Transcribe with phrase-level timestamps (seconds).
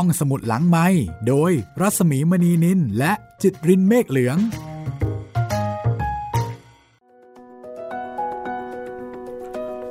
[0.00, 0.86] ห้องสมุดหลังไม้
[1.28, 4.38] โดยรัสมีมณีนินและจิตรินเมฆเหลือง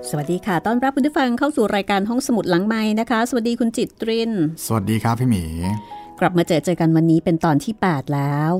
[0.09, 4.31] สวัสดีค่ะ ต้อนรับคุณผู้ฟังเข้าสู่รายการห้องสมุดหลังไม้นะคะ สวัสดีคุณจิตริน
[4.65, 5.43] สวัสดีครับพี่หมี
[6.19, 8.51] กลับมาเจอเจอกันวันนี้เป็นตอนที่ 8 แล้ว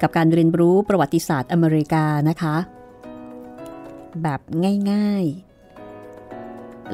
[0.00, 2.56] กับการเรียนรู้ประวัติศาสตร์อเมริกานะคะ
[4.22, 4.40] แบบ
[4.90, 5.45] ง่ายๆ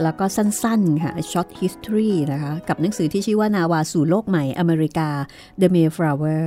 [0.02, 5.08] แล้วก็สั้นๆค่ะ short history นะคะ กับหนังสือที่ชื่อว่านาวาสู่โลกใหม่อเมริกา
[5.60, 6.46] The Mayflower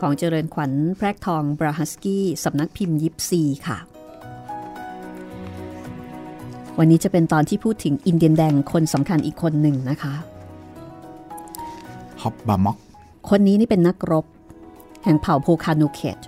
[0.00, 3.78] ของเจริญขวัญแพรกทองบราฮัสกี้สำนักพิมพ์ยิปซีค่ะ
[6.78, 10.14] วันนี้จะเป็นตอนที่พูดถึงอินเดียนแดงคนสำคัญอีกคนหนึ่งนะคะ
[12.22, 12.76] ฮอบบาม็อก
[13.30, 14.26] คนนี้นี่เป็นนักรบ
[15.04, 16.18] แห่งเผ่าโพคานูเคต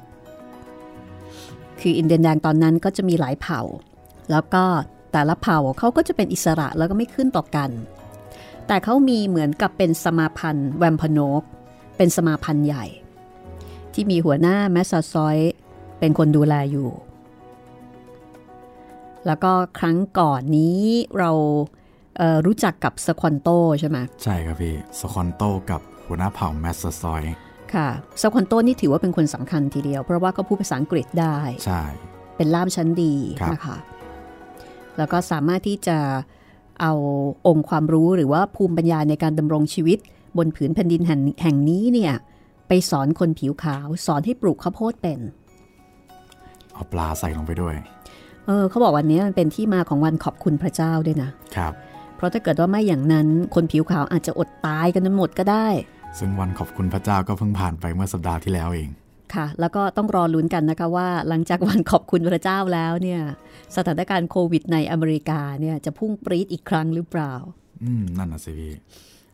[1.80, 3.60] คืออินเดียนแดงตอนนั้นก็จะมีหลายเผ่า
[4.30, 4.64] แล้วก็
[5.14, 7.70] แต่ละเผ่าเขาก็จะเป็นอิสระแล้วก็ไม่ขึ้นต่อกัน
[8.66, 11.42] แต่เขามีเหมือนกับเป็นสมาพันธ์แวมพโนก
[11.96, 12.86] เป็นสมาพันธ์ใหญ่
[13.94, 15.36] ที่มีหัวหน้าแมสซาซอย
[15.98, 16.90] เป็นคนดูแลอยู่
[19.26, 20.80] แล้วก็ครั้งก่อนนี้
[21.18, 21.30] เรา
[22.16, 23.48] เอ่อรู้จักกับสควอนโต
[23.80, 27.22] ใช่ไหมใช่ครับพี่สคอนโตกับหัวหน้าเผ่าแมสซาซอย
[27.74, 27.88] ค่ะ
[28.22, 31.82] สควอนโตนี่ถือว่าเป็นคนสำคัญทีเดียว เพราะว่าก็พูดภาษาอังกฤษได้ ใช่
[32.36, 33.76] เป็นล่ามชั้นดีครับนะคะ
[34.98, 35.98] แล้วก็สามารถที่จะ
[36.80, 36.92] เอา
[37.46, 39.98] องค์ความรู้หรือว่าภูมิปัญญาในการดำรงชีวิต
[40.36, 42.12] บนผืนแผ่นดินแห่งแห่งนี้เนี่ย
[42.68, 45.20] ไปสอนคนผิวขาว สอนให้ปลูกข้าวโพดเป็น
[46.72, 47.74] เอาปลาใส่ลงไปด้วย
[48.46, 51.72] เออเขาบอกวันนี้มันเป็นที่มาของวันขอบคุณพระเจ้าด้วยนะครับ
[52.16, 55.66] เพราะถ้าเกิดว่าไม่อย่างนั้นคนผิวขาวอาจจะอดตายกันหมดก็ได้
[56.18, 58.88] ซึ่งวันขอบคุณพระเจ้าก็เพิ่งผ่านไปเมื่อสัปดาห์ที่แล้วเอง
[59.34, 63.20] ค่ะ แล้วก็ต้องรอลุ้นกันนะคะว่า หลังจากวันขอบคุณพระเจ้าแล้วเนี่ย
[63.76, 67.32] สถานการณ์โควิดในอเมริกาเนี่ยจะพุ่งปรี๊ดอีกครั้งหรือเปล่า
[67.82, 68.72] อืม นั่นน่ะสิพี่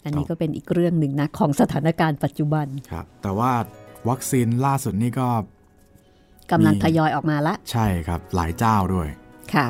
[0.05, 3.53] อันนี้ก็เป็นอีกเรื่องหนึ่งนะ ของสถานการณ์ปัจจุบัน ครับ แต่ว่า
[4.09, 5.29] วัคซีนล่าสุดนี่ก็
[6.53, 9.09] กำลังมีทยอยออกมาละ ใช่ครับ หลายเจ้าด้วย
[9.55, 9.69] ค่ะ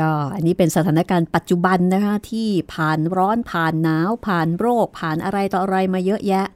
[0.00, 6.46] ก็อันนี้เป็นสถานการณ์ปัจจุบันนะคะที่ผ่านร้อนผ่านหนาว ผ่านโรค ผ่านอะไรต่ออะไรมาเยอะแยะ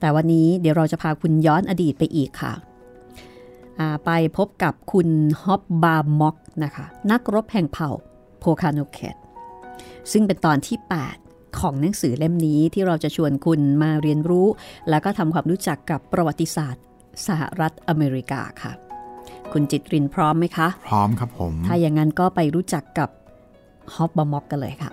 [0.00, 2.52] แต่วันนี้เดี๋ยวเราจะพาคุณย้อนอดีตไปอีกค่ะ
[3.78, 5.08] อ่าไปพบกับคุณ
[5.42, 7.90] ฮอบบาร์ม็อกนะคะ นักรบแห่งเผ่า
[8.38, 9.16] โพคาโนเคต
[10.12, 10.78] ซึ่งเป็นตอนที่
[11.18, 14.46] 8 ของหนังสือเล่มนี้ที่เราจะชวนคุณมาเรียนรู้
[14.88, 16.82] แล้วก็ทำความรู้จักกับประวัติศาสตร์
[17.26, 18.72] สหรัฐอเมริกาค่ะ
[19.52, 23.10] คุณจิตรินพร้อมไหมคะ พร้อมครับผม ถ้าอย่างนั้นก็ไปรู้จักกับ
[23.94, 24.90] ฮอบบาม็อกกันเลยค่ะ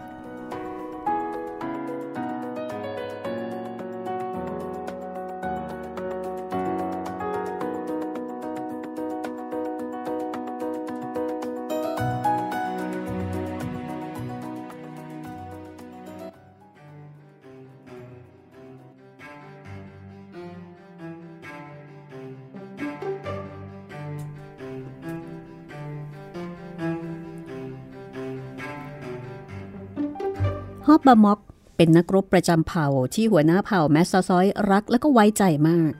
[31.07, 31.39] บามอก
[31.77, 35.91] เป็นนักรบประจำเผ่าที่หัวหน้าเผ่าแมสซาซอยรักและก็ไว้ใจมาก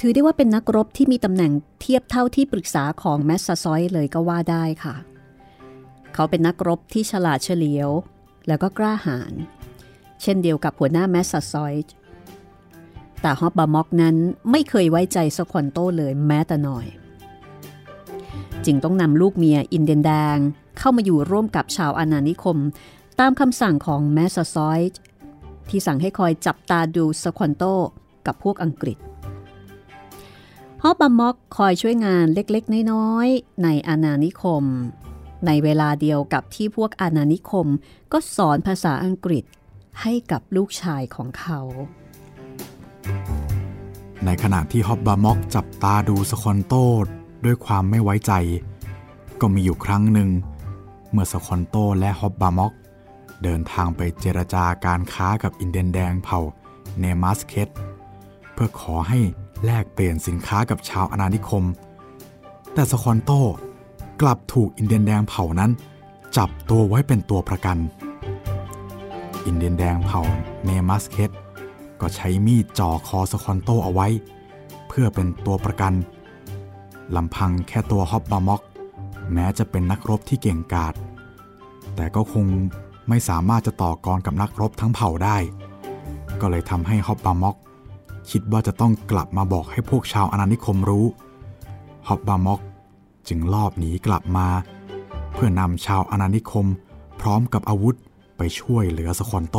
[0.00, 4.94] ถือได้ว่าเป็นนักรบที่มีตำแหน่งเทียบเท่าที่ปรึกษาของแมสซาซอยเลยก็ว่าได้ค่ะ
[6.14, 7.90] เขาเป็นนักรบที่ฉลาดเฉลียว
[8.46, 9.32] แล้วก็กล้าหาญ
[10.22, 11.74] เช่นเดียวกับหัวหน้าแมสซาซอย
[13.20, 14.16] แต่ฮอบบามอกนั้น
[14.50, 16.86] ไม่เคยไว้ใจสควอนโตเลยแม้แต่น้อย
[18.64, 20.38] จึงต้องนำลูกเมียอินเดียนแดง
[20.78, 22.58] เข้ามาอยู่ร่วมกับชาวอาณานิคม
[23.20, 25.00] ตามคำสั่งของแมสซาซอยด์
[25.68, 27.64] ที่สั่งให้คอยจับตาดูสควอนโต
[28.26, 28.98] กับพวกอังกฤษ
[30.82, 34.64] ฮอบบาม็อกคอยช่วยงานเล็กๆ น้อยๆ ในอาณานิคม
[35.46, 37.66] ในเวลาเดียวกับที่พวกอาณานิคม
[38.12, 39.44] ก็สอนภาษาอังกฤษ
[40.00, 41.60] ให้กับลูกชายของเขา
[44.24, 46.74] ในขณะที่ฮอบบาม็อกจับตาดูสคอนโต
[47.44, 48.32] ด้วยความไม่ไว้ใจ
[49.40, 50.28] ก็มีอยู่ครั้งหนึ่ง
[51.10, 52.72] เมื่อสคอนโตและฮอบบาม็อก
[53.44, 56.40] เดินทางไปเจรจาการค้ากับอินเดียนแดงเผ่า
[56.98, 57.68] เนมัสเคต
[58.52, 59.20] เพื่อขอให้
[59.64, 61.64] แลกเปลี่ยนสินค้ากับชาวอาณานิคม
[62.74, 63.30] แต่สคอนโต
[64.22, 65.70] กลับถูกอินเดียนแดงเผ่านั้น
[66.36, 67.78] จับตัวไว้เป็นตัวประกัน
[69.46, 70.22] อินเดียนแดงเผ่า
[70.64, 71.30] เนมัสเคต
[72.00, 74.08] ก็ใช้มีดจ่อคอสคอนโตเอาไว้
[74.88, 75.92] เพื่อเป็นตัวประกัน
[77.16, 78.62] ลำพังแค่ตัวฮอบบาม็อก
[79.32, 80.94] แม้จะเป็นนักรบที่เก่งกาจ
[81.96, 82.46] แต่ก็คง
[83.08, 85.36] ไม่สามารถจะต่อกรกับนักรบทั้งเผ่าได้
[86.40, 87.56] ก็เลยทำให้ฮอบบาม็อก
[88.30, 91.06] คิดว่าจะต้องกลับมาบอกให้พวกชาวอาณานิคมรู้
[92.08, 92.60] ฮอบบาม็อก
[93.28, 94.48] จึงลอบหนีกลับมา
[95.32, 96.66] เพื่อนำชาวอาณานิคม
[97.20, 97.96] พร้อมกับอาวุธ
[98.36, 99.56] ไปช่วยเหลือสคอนโต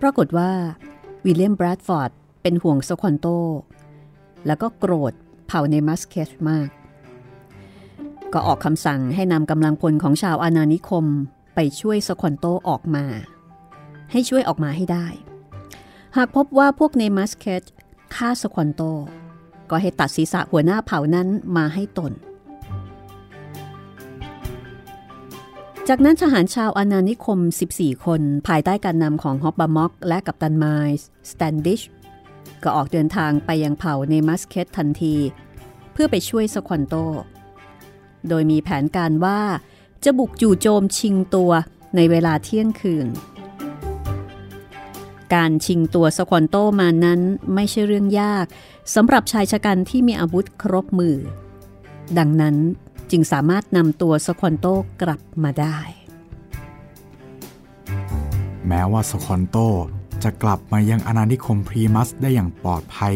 [0.00, 0.52] ปรากฏว่า
[1.24, 2.10] วิลเลียมแบรดฟอร์ด
[2.42, 3.26] เป็นห่วงสคอนโต
[4.46, 5.12] แล้วก็โกรธ
[5.46, 6.68] เผ่าเนมัสเคตมาก
[8.32, 11.04] ก็ออกคำสั่งให้นำกำลังพลของชาวอาณานิคม
[11.54, 13.04] ไปช่วยสควอนโตออกมา
[14.12, 15.06] ให้ช่วยออกมาให้ได้
[16.16, 17.62] หากพบว่าพวกเนมัสเคต
[18.14, 18.82] ฆ่าสควอนโต
[19.70, 22.12] ก็ให้ตัดศีรษะหัวหน้าเผ่านั้นมาให้ตน
[25.88, 27.38] จากนั้นทหารชาวอาณานิคม
[27.72, 30.66] 14 คนภายใต้การนำของฮอบบามอกและกัปตันไมล
[30.98, 31.80] ส์สแตนดิช
[32.62, 35.16] ก็ออกเดินทางไปยังเผ่าเนมัสเคตทันที
[35.92, 36.94] เพื่อไปช่วยสควันโต
[38.28, 39.40] โดยมีแผนการว่า
[40.04, 41.50] จะบุกจู่โจมชิงตัว
[41.96, 43.08] ในเวลาเที่ยงคืน
[45.34, 47.20] การชิงตัวสควันโตมานั้น
[47.54, 48.46] ไม่ใช่เรื่องยาก
[48.94, 51.16] สำหรับชายฉกรรจ์ที่มีอาวุธครบมือ
[52.18, 52.56] ดังนั้น
[53.10, 54.66] จึงสามารถนำตัวสควอนโต
[55.02, 55.78] กลับมาได้
[58.68, 59.56] แม้ว่าสควอนโต
[60.26, 63.14] จะกลับมายังอาณานิคมพลีมัธได้อย่างปลอดภัย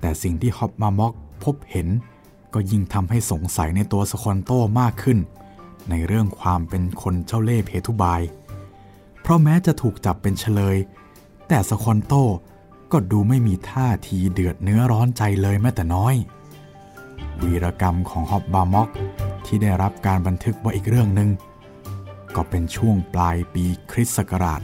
[0.00, 1.12] แต่สิ่งที่ฮอบบามอก
[1.44, 1.88] พบเห็น
[2.54, 5.18] ก็ยิ่งทำให้สงสัยในตัวสควอนโตมากขึ้น
[5.90, 8.20] ในเรื่องความเป็นคนเจ้าเล่ห์เพทุบาย
[9.20, 10.76] เพราะแม้จะถูกจับเป็นเชลย
[11.48, 12.12] แต่สควอนโต
[12.92, 16.14] ก็ดูไม่มีท่าทีเดือดเนื้อร้อนใจเลยแม้แต่น้อย
[17.42, 18.88] วีรกรรมของฮอบบามอก
[19.46, 21.28] ที่ได้รับการบันทึกไว้อีกเรื่องหนึ่ง
[22.36, 24.60] ก็เป็นช่วงปลายปีคริสต์ศักราช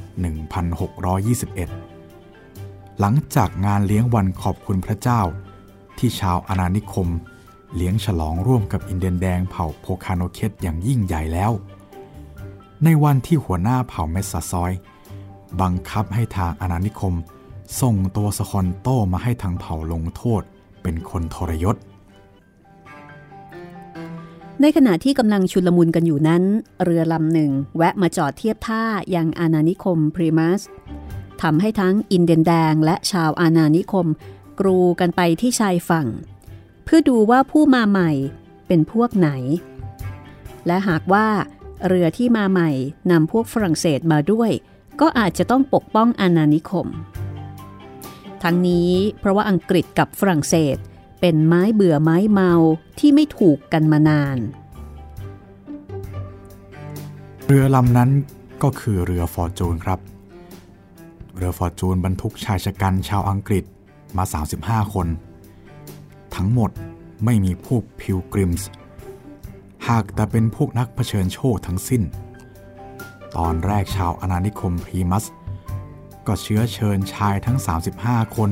[2.03, 5.21] 1621 หลังจากงานเลี้ยงวันขอบคุณพระเจ้า
[5.99, 7.09] ที่ชาวอาณานิคม
[7.77, 11.53] เลี้ยงฉลองร่วมกับอินเดียนแดงเผ่าโพคาโนเคตอย่างยิ่งใหญ่แล้ว
[12.85, 14.73] ในวันที่หัวหน้าเผ่าแมสซาซอย
[15.61, 17.15] บังคับให้ทางอาณานิคม
[17.81, 20.43] ส่งตัวสคอนโตมาให้ทางเผ่าลงโทษ
[20.83, 21.77] เป็นคนทรยศ
[24.61, 26.43] ในขณะที่กำลังชุลมุนกันอยู่นั้น
[26.85, 28.85] เรือลำหนึ่งแวะมาจอดเทียบท่า
[29.15, 30.61] ยังอาณานิคมพรีมัส
[31.43, 34.07] ทำให้ทั้งอินเดียนแดงและชาวอาณานิคม
[34.61, 36.07] กรูกันไปที่ชายฝั่ง
[36.85, 38.11] เพื่อดูว่าผู้มาใหม่
[38.67, 39.31] เป็นพวกไหน
[40.67, 41.27] และหากว่า
[41.87, 42.71] เรือที่มาใหม่
[43.11, 44.51] นำพวกฝรั่งเศสมาด้วย
[45.01, 46.87] ก็อาจจะต้องปกป้องอาณานิคม
[48.43, 48.91] ทั้งนี้
[49.21, 50.77] เพราะว่าอังกฤษกับฝรั่งเศส
[51.25, 52.53] เป็นไม้เบื่อไม้เมา
[52.99, 54.39] ที่ไม่ถูกกันมานาน
[57.47, 58.11] เรือลำนั้น
[58.63, 60.01] ก็คือเรือฟอร์จูนครับ
[61.37, 63.65] เรือฟอร์จูนบรรทุกชายชะกันชาวอังกฤษ
[64.17, 64.25] มา
[64.59, 65.07] 35 คน
[66.35, 66.71] ทั้งหมด
[67.25, 68.69] ไม่มีพวกพิวกริมส์
[69.89, 72.03] หากแต่เป็นพวกนักเผชิญโชคทั้งสิ้น
[73.37, 75.25] ตอนแรกชาวอาณานิคมพรีมัส
[76.27, 77.59] ก็เชื้อเชิญชายทั้ง
[77.97, 78.51] 35 คน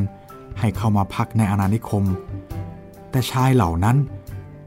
[0.58, 2.04] ให้เข้ามาพักในอาณานิคม
[3.10, 3.96] แต่ชายเหล่านั้น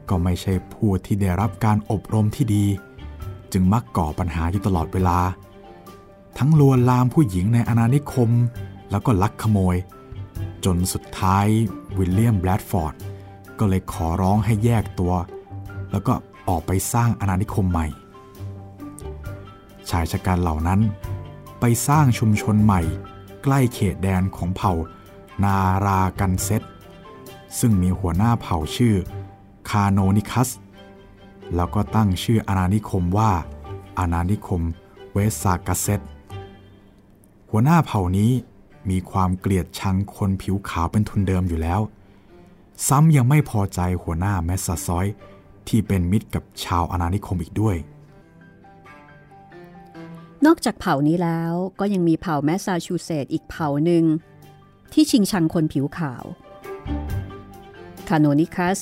[0.08, 2.64] ก็ไม่ใช่ผู้ที่ได้รับการอบรมที่ดี
[3.52, 5.18] จึงมักก่อปัญหาอยู่ตลอดเวลา
[6.38, 8.30] ทั้งลวนลามผู้หญิงในอาณานิคม
[8.90, 9.76] แล้วก็ลักขโมย
[10.64, 11.46] จนสุดท้าย
[11.98, 12.94] วิลเลียมแบลดฟอร์ด
[13.58, 15.14] ก็เลยขอร้องให้แยกตัว
[15.90, 16.14] แล้วก็
[16.48, 17.86] ออกไปสร้างอาณานิคมใหม่
[19.90, 20.80] ชายชะกันเหล่านั้น
[21.60, 22.82] ไปสร้างชุมชนใหม่
[23.42, 24.72] ใกล้เขตแดนของเผ่า
[25.44, 25.56] นา
[25.86, 26.62] รากันเซต
[27.58, 28.96] ซึ่งมีหัวหน้าเผ่าชื่อ
[29.68, 30.48] คาโนนิคัส
[31.54, 33.32] แล้วก็ตั้งชื่ออาณานิคมว่า
[33.98, 34.62] อาณานิคม
[35.12, 36.00] เวสซากาเซต
[37.50, 38.32] หัวหน้าเผ่านี้
[38.90, 41.80] มีความเกลียดชังคนผิวขาวเป็นทุนเดิมอยู่แล้ว
[42.88, 45.06] ซ้ำยังไม่พอใจหัวหน้าแมสซาซอย
[45.68, 47.76] ที่เป็นมิตรกับชาวอาณานิคมอีกด้วย
[50.46, 54.04] นอกจากเผ่านี้แล้วก็ยังมีเผ่าแมสซาชูเซตส์อีกเผ่าหนึ่ง
[54.92, 56.24] ที่ชิงชังคนผิวขาว
[58.08, 58.78] คาโนนิคัส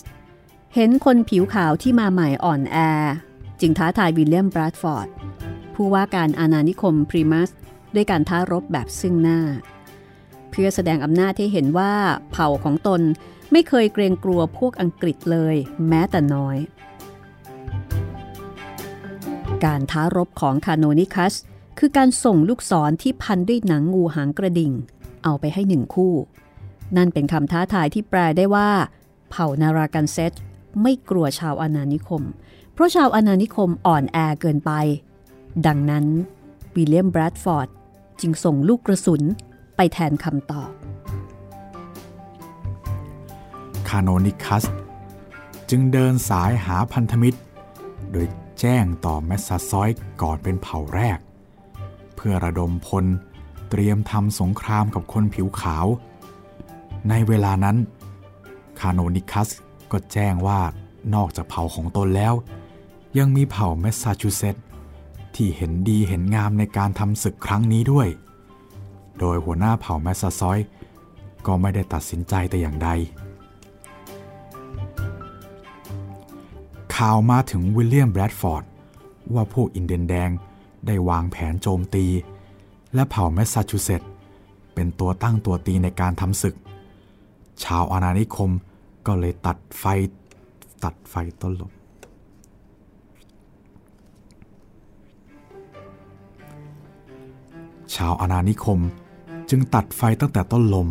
[0.74, 2.76] เห็นคนผิวขาวที่มาใหม่อ่อนแอ
[3.60, 5.08] จึงท้าทายวิลเลียมแบรดฟอร์ด
[5.74, 7.50] ผู้ว่าการอาณานิคมพรีมัส
[7.94, 9.40] ด้วยการท้ารบแบบซึ่งหน้า
[10.50, 11.92] เพื่อแสดงอำนาจให้เห็นว่า
[12.30, 13.00] เผ่าของตน
[13.52, 15.56] ไม่เคยเกรงกลัวพวกอังกฤษเลย
[15.88, 16.56] แม้แต่น้อย
[19.64, 21.34] การท้ารบของคาโนนิคัส
[21.78, 24.72] คือการส่งลูกศรที่พันด้วยหนังงูหางกระดิ่ง
[25.24, 26.14] เอาไปให้หนึ่งคู่
[26.96, 28.70] นั่นเป็นคำท้าทายที่แปลได้ว่า
[29.32, 30.32] เผ่านารากันเซต
[30.82, 32.22] ไม่กลัวชาวอาณานิคม
[32.72, 34.72] เพราะชาวอาณานิคมอ่อนแอเกินไป
[35.66, 36.06] ดังนั้น
[36.74, 37.68] วิลเลียมแบรดฟอร์ด
[38.20, 39.22] จึงส่งลูกกระสุน
[39.76, 40.70] ไปแทนคำตอบ
[43.88, 44.64] คาโนนิคัส
[45.70, 47.38] จึงเดินสายหาพันธมิตร
[48.12, 48.26] โดย
[48.60, 49.90] แจ้งต่อแมสซาซอย
[50.22, 51.18] ก่อนเป็นเผ่าแรก
[52.16, 53.04] เพื่อระดมพล
[53.70, 55.86] เตรียมทำสงครามกับคนผิวขาว
[57.08, 57.76] ในเวลานั้น
[58.82, 59.48] คาโนนิคัส
[59.92, 60.60] ก็แจ้งว่า
[61.14, 62.34] นอกจากเผ่าของตนแล้ว
[63.18, 64.64] ยังมีเผ่าแมสซาชูเซตส์
[65.34, 68.08] ที่เห็นดีเห็นงามในการทำศึกครั้งนี้ด้วย
[69.18, 70.58] โดยหัวหน้าเผ่าแมสซาซอย
[71.46, 72.88] ก็ไม่ได้ตัดสินใจแต่อย่างใด
[76.96, 78.64] ข่าวมาถึงวิลเลียมแบรดฟอร์ด
[79.34, 80.30] ว่าพวกอินเดียนแดง
[80.86, 82.06] ได้วางแผนโจมตี
[82.94, 84.08] และเผ่าแมสซาชูเซตส์
[84.74, 86.56] เป็นตัวตั้งตัวตีในการทำศึก
[87.64, 88.50] ชาวอาณานิคม
[89.06, 89.85] ก็เลยตัดไฟ
[90.85, 91.73] ตัดไฟต้นลม
[97.94, 98.80] ชาวอาณานิคม
[99.50, 100.88] จึงตัดไฟตั้งแต่ต้นลม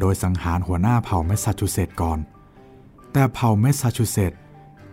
[0.00, 2.18] โดยสังหารหัวหน้าเผ่าแมสซาชูเซตส์ก่อน
[3.12, 4.40] แต่เผ่าแมสซาชูเซตส์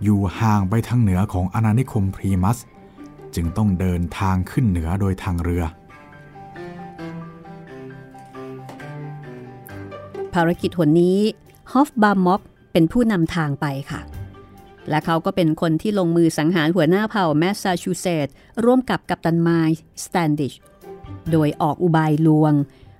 [0.03, 2.57] อยู่ห่างไปทางเหนือของอาณานิคมพลีมัธ
[3.35, 5.63] จึงต้องเดินทางขึ้นเหนือโดยทางเรือ
[10.33, 11.17] ภารกิจหนนี้
[11.71, 14.01] ฮอฟบาร์ม็อกเป็นผู้นำทางไปค่ะ
[14.89, 18.33] และเขาก็เป็นคนที่ลงมือสังหารหัวหน้าเผ่าแมสซาชูเซตส์
[18.65, 20.53] ร่วมกับกัปตันไมล์สแตนดิช
[21.31, 22.53] โดยออกอุบายลวง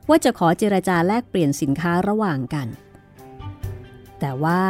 [0.10, 2.68] ว่าจะขอเจรจาแลกเปลี่ยนสินค้าระหว่างกัน
[4.20, 4.64] แต่ว่า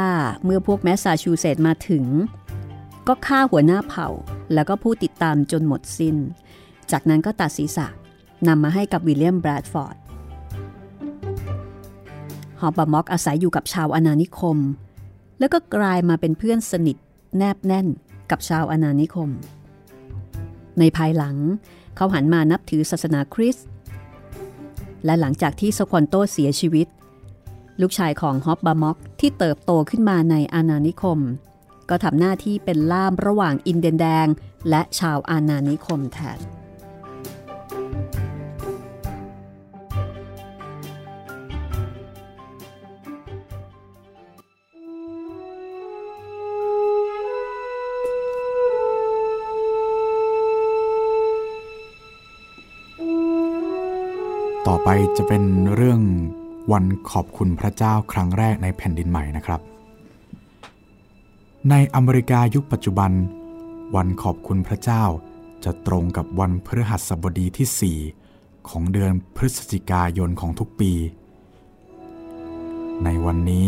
[0.44, 2.06] เมื่อพวกแมสซาชูเซตส์มาถึง
[3.08, 4.10] ก็ฆ่าหัวหน้าเผ่า
[4.54, 6.18] แล้วก็ผู้ติดตามจนหมดสิ้น
[6.92, 7.88] จากนั้นก็ตัดศีรษะ
[8.48, 9.98] นำมาให้กับวิลเลียมแบรดฟอร์ด
[12.62, 14.58] ฮอบบามอกอาศัยอยู่กับชาวอาณานิคม
[15.40, 16.98] แล้วก็กลายมาเป็นเพื่อนสนิท
[17.38, 17.88] แนบแน่น
[18.32, 19.30] กับชาวอาณานิคม
[20.80, 21.36] ในภายหลัง
[21.96, 23.68] เขาหันมานับถือศาสนาคริสต์
[25.06, 26.88] และหลังจากที่สควอนโตเสียชีวิต
[27.82, 31.20] ลูกชายของฮอบบามอกที่เติบโตขึ้นมาในอาณานิคม
[31.90, 34.28] ก็ทำหน้าที่เป็นล่ามระหว่างอินเดียนแดง
[34.70, 36.40] และชาวอาณานิคมแทน
[54.68, 55.44] ต่อไปจะเป็น
[55.76, 56.02] เรื่อง
[56.72, 59.62] วันขอบคุณพระเจ้าครั้งแรกในแผ่นดินใหม่นะครับ
[61.70, 63.12] ในอเมริกายุคปัจจุบัน
[63.96, 65.04] วันขอบคุณพระเจ้า
[65.64, 68.00] จะตรงกับวันพฤหัสบดีที่
[68.32, 70.92] 4 ของเดือนพฤศจิกายนของทุกปี
[73.04, 73.68] ในวันนี้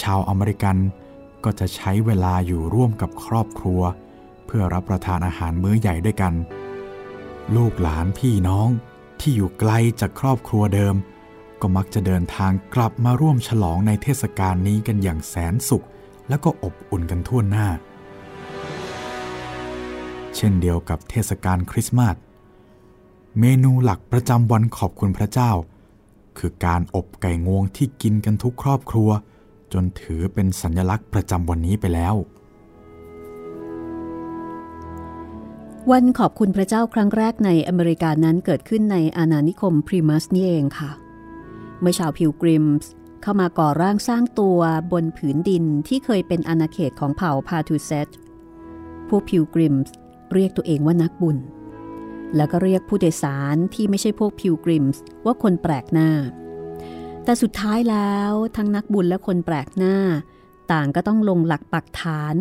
[0.00, 0.76] ชาวอเมริกัน
[1.44, 3.80] ก็จะใช้เวลาอยู่ร่วมกับครอบครัว
[4.46, 6.34] เพื่อรับประทานอาหารมื้อใหญ่ด้วยกัน
[7.56, 8.70] ลูกหลานพี่น้อง
[9.22, 10.96] ที่อยู่ไกลจากครอบครัวเดิม
[11.60, 15.86] ก็มักจะเดินทางกลับมาร่วมฉลองในเทศกาลนี้กันอย่างแสนสุข
[16.28, 17.68] และก็อบอุ่นกันทั่วหน้า
[20.36, 22.16] เช่นเดียวกับเทศกาลคริสต์มาส
[23.40, 25.50] เมนูหลักประจำวันขอบคุณพระเจ้า
[26.38, 29.10] คือการอบไก่งวงที่กินกันทุกครอบครัว
[29.72, 32.14] จนถือเป็นสัญลักษณ์ประจำวันนี้ไปแล้ว
[35.90, 40.90] วันขอบคุณพระเจ้าครั้งแรกในอเมริกานั้นเกิดขึ้นในอาณานิคมพรีมัสนี่เองค่ะ
[41.80, 42.90] เมื่อชาวพิวกริมส์
[43.22, 44.58] เข้ามาก่อร่างสร้างตัว
[44.92, 48.08] บนผืนดินที่เคยเป็นอาณาเขตของเผ่าพาทูเซต
[49.08, 49.94] พวกพิวกริมส์
[50.32, 51.38] เรียกตัวเองว่านักบุญ
[52.36, 56.10] แล้วก็เรียกผู้โดยสารที่ไม่ใช่พวกพิวกริมส์ว่าคนแปลกหน้า
[57.24, 59.96] แต่สุดท้ายแล้วทั้งนักบุญและคนแปลกหน้า
[60.72, 62.34] ต่างก็ต้องลงหลักปักฐาน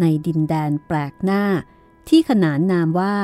[0.00, 1.42] ในดินแดนแปลกหน้า
[2.08, 3.14] ที่ขนานนามว่า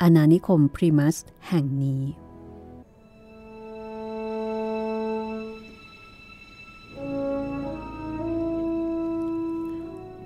[0.00, 1.16] อาณานิคมพรีมัส
[1.48, 2.02] แห่งนี้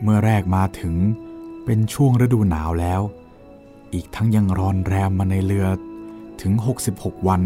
[0.02, 0.94] เมื่อแรกมาถึง
[1.64, 3.00] เป็นช่วงฤดูหนาวแล้ว
[3.94, 5.66] อีกทั้งยังร้อนแรมมาในเรือ
[6.40, 6.52] ถึง
[6.90, 7.42] 66 วัน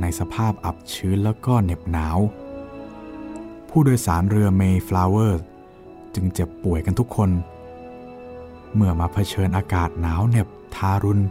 [0.00, 2.18] ในสภาพอับชื้นแล้วก็เหน็บหนาว
[3.68, 5.40] ผู้โดยสารเรือเมย์ฟลาวเวอร์
[6.14, 11.24] จึงเจ็บป่วยกันทุกคนเเมื่อมาเผชิญอากาศหนาวเหน็บทารุณ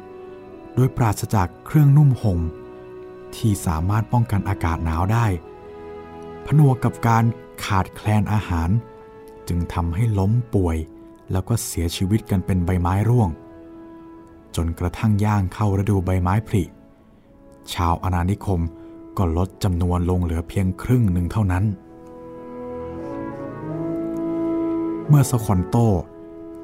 [0.76, 2.40] โดยปราศจากเครื่องนุ่งห่ม
[3.36, 5.26] ที่สามารถป้องกันอากาศหนาวได้
[6.46, 7.24] ผนวกกับการ
[7.66, 8.70] ขาดแคลนอาหาร
[9.48, 10.78] จึงทำให้ล้มป่วย
[11.32, 13.30] แล้วก็เสียชีวิตกันเป็นใบไม้ร่วง
[14.56, 16.64] จนกระทั่งย่างเข้าฤดูใบไม้ผลิ
[17.74, 18.62] ชาวอาณานิคม
[19.18, 21.64] ก็ลดจำนวนลงเหลือเพียงครึ่งหนึ่งเท่านั้น
[25.08, 25.76] เมื่อสคอนโต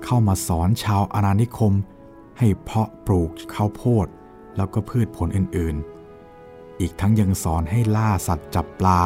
[0.03, 1.73] เข้ามาสอนชาวอาณานิคม
[2.39, 4.07] ให้เพาะปลูกข้าวโพด
[4.57, 9.01] แล้วก็พืชผลอื่นๆ อีกทั้งยังสอนให้ล่าสัตว์จับปลา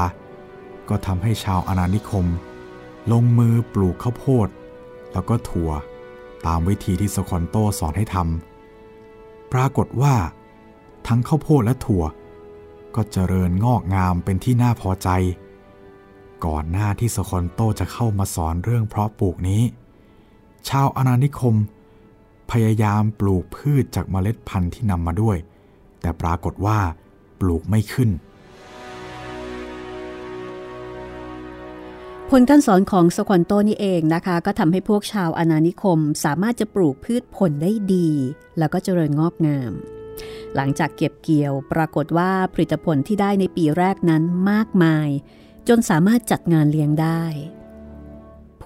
[0.90, 2.25] ก็ทำให้ชาวอาณานิคม
[3.12, 4.48] ลงมือปลูกข้าวโพด
[5.12, 5.72] แล้วก็ถั่ว
[6.46, 10.16] ตามวิธีที่สคอนโตสอนให้ทำปรากฏว่า
[11.08, 12.04] ทั้งข้าวโพดและถั่ว
[12.96, 15.10] ก็เจริญงอกงามเป็นที่น่าพอใจ
[16.46, 19.62] ก่อนหน้าที่สคอนโตจะเข้ามาสอนเรื่องเพาะปลูกนี้
[20.69, 21.55] ชาวอาณานิคม
[22.51, 25.38] พยายามปลูกพืชจากเมล็ดพันธุ์ที่นำมาด้วย
[26.01, 26.79] แต่ปรากฏว่า
[27.39, 28.10] ปลูกไม่ขึ้น
[32.29, 38.10] ผลการสอนของสควอนโตนี่เองนะคะ ก็ทำให้พวกชาวอาณานิคมสามารถจะปลูกพืชผลได้ดี
[38.57, 39.72] แล้วก็เจริญงอกงาม
[40.55, 45.10] หลังจากเก็บเกี่ยว ปรากฏว่าผลิตผลที่ได้ในปีแรกนั้นมากมาย
[45.67, 47.24] จนสามารถจัดงานเลี้ยงได้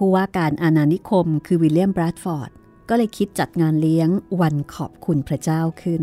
[0.02, 2.50] ผู้ว่าการอาณานิคมคือวิลเลียมบรัดฟอร์ด
[2.88, 4.08] ก็เลยคิดจัดงานเลี้ยง
[4.40, 6.02] วันขอบคุณพระเจ้าขึ้น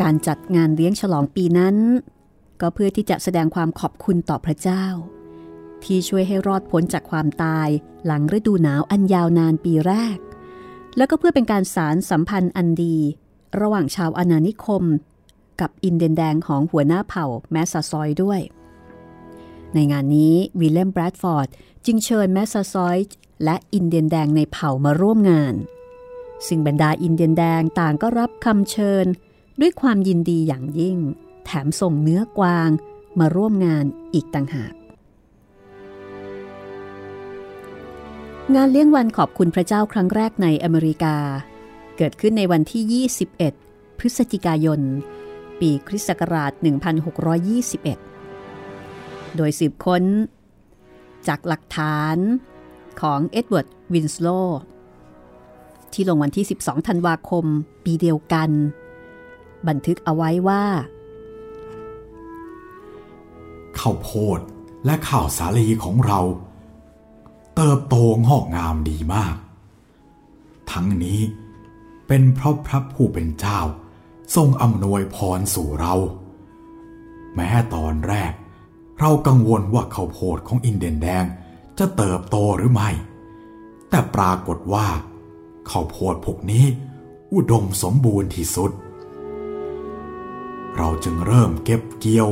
[0.00, 1.76] การจัดงานเลี้ยงฉลองปีนั้น
[2.60, 4.84] ก็เพื่อที่จะแสดงความขอบคุณต่อพระเจ้า
[5.84, 7.68] ที่ช่วยให้รอดพ้นจากความตาย
[8.06, 10.18] หลังฤดูหนาวอันยาวนานปีแรก
[10.96, 12.96] แล้วก็เพื่อเป็นการสานสัมพันธ์อันดี
[13.60, 14.84] ระหว่างชาวอาณานิคม
[15.60, 18.42] กับอินเดียนแดงของหัวหน้าเผ่าแมสซาซอยด้วย
[19.74, 21.48] ในงานนี้วิลเลียมแบรดฟอร์ด
[21.86, 22.98] จึงเชิญแมสซาซอย
[23.44, 25.54] และอินเดียนแดงในเผ่ามาร่วมงาน
[26.46, 29.06] ซึ่งบรรดาอินเดียนแดงต่างก็รับคำเชิญ
[29.60, 30.96] ด้วยความยินดีอย่างยิ่ง
[31.44, 32.70] แถมส่งเนื้อกวาง
[33.18, 33.84] มาร่วมงาน
[34.14, 34.72] อีกต่างหาก
[38.54, 41.16] งานเลี้ยงวันขอบคุณพระเจ้าครั้งแรกในอเมริกา
[41.96, 43.06] เกิดขึ้นในวันที่
[43.46, 44.80] 21 พฤศจิกายน
[45.60, 48.07] ปีคริสต์ศักราช 1621
[49.36, 50.04] โดยสืบค้น
[51.28, 52.16] จากหลักฐาน
[53.00, 54.28] ของเอ็ดเวิร์ดวินสโลว์
[55.92, 57.44] ที่ลงวันที่ 12 ธันวาคม
[57.84, 58.50] ปีเดียวกัน
[59.68, 60.64] บันทึกเอาไว้ว่า
[63.78, 64.40] ข้าวโพด
[64.84, 66.20] และข้าวสาลีของเรา
[67.56, 69.34] เติบโตงอกงามดีมาก
[70.72, 71.20] ทั้งนี้
[72.06, 73.60] เป็นเพราะพระผู้เป็นเจ้า
[74.36, 75.94] ทรงอำนวยพรสู่เรา
[77.34, 78.32] แม้ตอนแรก
[79.00, 81.24] เรากังวลว่าข้าวโพดของอินเดียนแดง
[81.78, 82.90] จะเติบโตหรือไม่
[83.90, 84.88] แต่ปรากฏว่า
[85.70, 86.64] ข้าวโพดพวกนี้
[87.34, 88.70] อุดมสมบูรณ์ที่สุด
[90.76, 92.28] เราจึงเริ่มเก็บเกี่ยว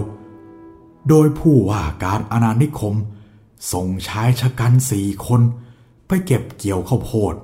[1.08, 2.94] โดยผู้ว่าการอาณานิคม
[3.72, 5.40] ส่งชายชะกันสี่คน
[6.06, 7.34] ไปเก็บเกี่ยวข้าวโพด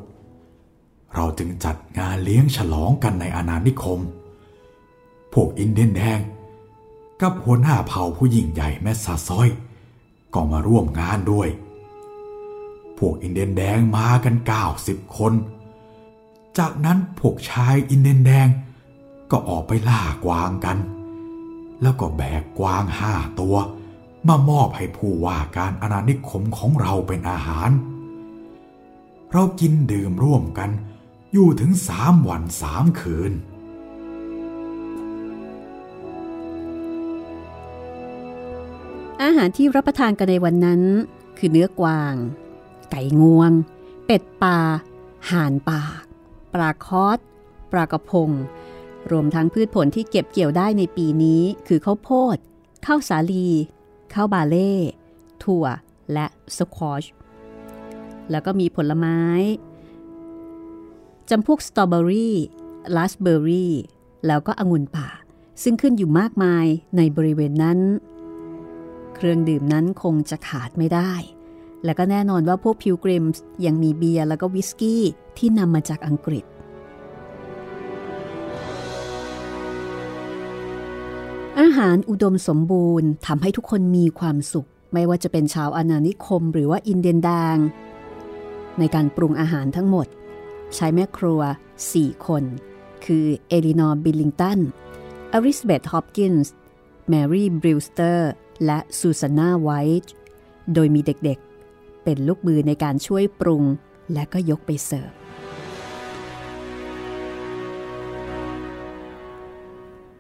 [1.14, 4.00] เราจึงจัดงานเลี้ยงฉลองกันในอาณานิคม
[5.32, 6.20] พวกอินเดียนแดง
[7.22, 9.48] กับหัวหน้าเผ่าผู้ยิ่งใหญ่แมสซาซอย
[10.34, 11.48] ก็มาร่วมงานด้วย
[12.98, 15.32] พวกอินเดียนแดงมากันเก้าสิบคน
[16.58, 18.48] จากนั้นพวกชายอินเดียนแดง
[19.30, 20.78] ก็ออกไปล่ากวางกัน
[21.82, 23.56] แล้วก็แบกกวางห้าตัว
[24.28, 27.70] มามอบให้ผู้ว่าการอาณานิคมของเราเป็นอาหาร
[29.32, 30.70] เรากินดื่มร่วมกัน
[31.32, 33.32] อยู่ถึงสามวันสามคืน
[39.22, 40.82] อาหารที่รับประทานกันในวันนั้น
[41.38, 42.14] คือเนื้อกวาง
[42.90, 43.52] ไก่งวง
[44.06, 44.58] เป็ดป่า
[45.30, 45.82] ห่านป่า
[46.52, 47.18] ปลาคอส
[47.72, 48.30] ปลากระพง
[49.10, 52.36] รวมทั้งพืชผลที่เก็บเกี่ยวได้ในปีนี้ คือข้าวโพด
[52.86, 53.48] ข้าวสาลี
[54.14, 54.72] ข้าวบาเล่
[55.44, 55.64] ถั่ว
[56.12, 57.04] และสควอช
[58.30, 59.20] แล้วก็มีผลไม้
[61.30, 62.36] จำพวกสตรอเบอรี่
[62.96, 63.74] ลาสเบอร์รี่
[64.26, 65.08] แล้วก็องุ่นป่า
[65.62, 67.78] ซึ่งขึ้นอยู่มากมายในบริเวณนั้น
[69.14, 71.12] เครื่องดื่มนั้นคงจะขาดไม่ได้
[71.84, 75.02] และก็แน่นอนว่าพวกพิวกริมส์ยังมีเบียร์แล้วก็วิสกี้
[75.38, 76.44] ที่นำมาจากอังกฤษ
[81.60, 87.56] อาหารอุดมสมบูรณ์ทำให้ทุกคนมีความสุข ไม่ว่าจะเป็นชาวอาณานิคมหรือว่าอินเดียนแดง
[88.78, 90.06] ในการปรุงอาหารทั้งหมด
[90.74, 91.40] ใช้แม่ครัว
[91.82, 92.44] 4 คน
[93.04, 94.60] คือเอลินอร์บิลลิงตัน
[95.32, 96.54] อลิซาเบธฮอปกินส์
[97.08, 98.30] แมรี่บริวสเตอร์
[98.64, 99.70] และซูซาน่าไว
[100.04, 100.14] ท์
[100.74, 103.64] โดยมีเด็กๆ เป็นลูกมือในการช่วยปรุง
[104.12, 105.12] และก็ยกไปเสิร์ฟ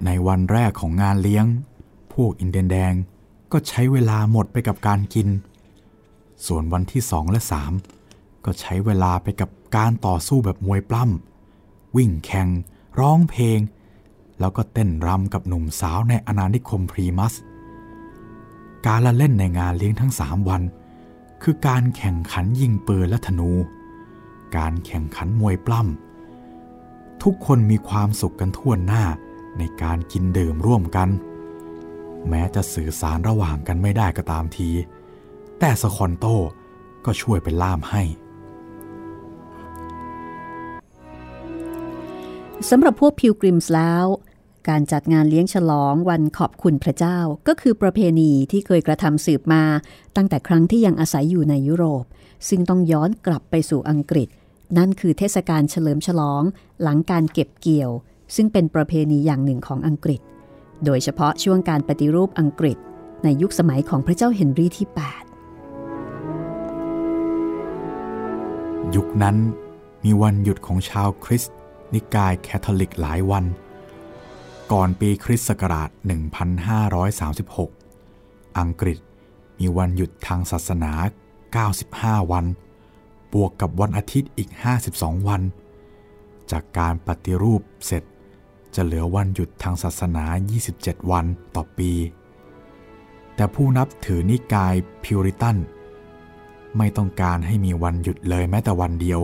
[0.04, 1.46] ในวันแรกของงานเลี้ยง
[2.14, 2.94] พวกอินเดียนแดง
[3.52, 5.28] ก็ใช้เวลาหมดไปกับการกิน
[6.46, 7.72] ส่วนวันที่สองและสาม
[8.44, 12.48] ก็ใช้เวลาไปกับการต่อสู้แบบมวยปล้ำวิ่งแข่ง
[13.00, 13.58] ร้องเพลง
[14.40, 17.34] แล้วก็เต้นรำกับหนุ่มสาวในอาณานิคมพรีมัส
[18.86, 20.62] การละเล่นในงานเลี้ยงทั้งสามวัน
[21.42, 23.50] คือการแข่งขันยิงปืนและธนู
[24.56, 29.04] การแข่งขันมวยปล้ำทุกคนมีความสุขกันทั่วหน้า
[29.58, 31.08] ในการกินดื่มร่วมกัน
[32.28, 34.70] แม้จะสื่อสารระหว่างกันไม่ได้ก็ตามที
[35.58, 36.26] แต่สคอนโต
[37.04, 38.02] ก็ช่วยเป็นล่ามให้
[42.70, 44.06] สำหรับพวกพิวกริมส์แล้ว
[44.68, 49.64] การจัดงานเลี้ยงฉลองวันขอบคุณพระเจ้า ก็คือประเพณีที่เคยกระทำสืบมา
[50.16, 52.04] ตั้งแต่ครั้งที่ยังอาศัยอยู่ในยุโรป
[52.48, 54.28] ซึ่งต้องย้อนกลับไปสู่อังกฤษ
[54.78, 56.42] นั่นคือเทศกาลเฉลิมฉลอง
[56.82, 57.90] หลังการเก็บเกี่ยว
[58.34, 60.20] ซึ่งเป็นประเพณีอย่างหนึ่งของอังกฤษ
[60.84, 62.76] โดยเฉพาะช่วงการปฏิรูปอังกฤษ
[63.24, 64.96] ในยุคสมัยของพระเจ้าเฮนรีที่ 8
[68.94, 69.36] ยุคนั้น
[70.04, 71.54] มีวันหยุดของชาวคริสต์
[71.94, 73.44] นิกายแคทอลิกหลายวัน
[74.72, 75.90] ก่อนปีคริสต์ศักราช
[77.82, 78.98] 1536 อังกฤษ
[79.58, 80.92] มีวันหยุดทางศาสนา
[81.62, 82.46] 95 วัน
[83.32, 84.50] บวกกับวันอาทิตย์อีก
[84.88, 85.42] 52 วัน
[86.50, 88.02] จากการปฏิรูปเสร็จ
[88.74, 90.24] จะเหลือวันหยุดทางศาสนา
[90.68, 91.92] 27 วันต่อปี
[93.34, 95.56] แต่ผู้นับถือนิกายพิวริตัน
[96.76, 99.20] ไม่ต้องการให้มีวันหยุดเลยแม้แต่วันเดียว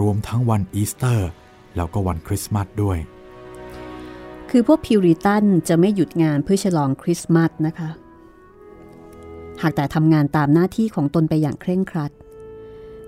[0.00, 1.28] รวมทั้งวันอีสเตอร์
[1.76, 2.98] แล้วก็วันคริสต์มาสด้วย
[4.56, 7.90] คือพวกพิวริตันจะไม่หยุดงานเพื่อฉลองคริสต์มาสนะคะ
[9.62, 12.12] หากแต่ทำงานตามหน้าที่ของตนไปอย่างเคร่งครัด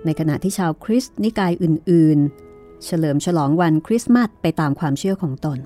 [0.04, 2.18] ในขณะที่ชาวคริสต์นิกายอื่น
[2.52, 5.58] ๆ เฉลิมฉลองวันคริสต์มาสไปตามความเชื่อของตน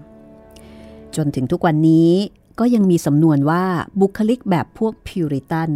[1.17, 2.11] จนถึงทุกวันนี้
[2.61, 3.65] ก็ยังมีสำนวนว่า
[4.01, 5.71] บุคลิกแบบพวกพิวริตัน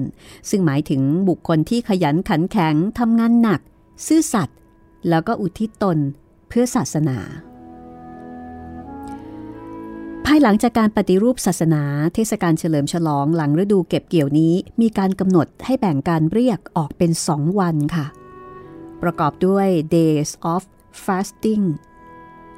[0.51, 3.61] ซึ่งหมายถึงบุคคลที่ขยันขันแข็งทำงานหนัก
[4.07, 4.59] ซื่อสัตย์
[5.09, 5.99] แล้วก็อุทิศตน
[6.49, 7.19] เพื่อศาสนา
[10.27, 11.83] ภายหลังจากการปฏิรูปศาสนา
[12.15, 18.07] เทศกาลเฉลิมฉลองหลังฤดูเก็บเกี่ยวนี้ มีการกำหนดให้แบ่งการเรียกออกเป็นสองวันค่ะ
[19.03, 20.63] ประกอบด้วย days of
[21.05, 21.65] fasting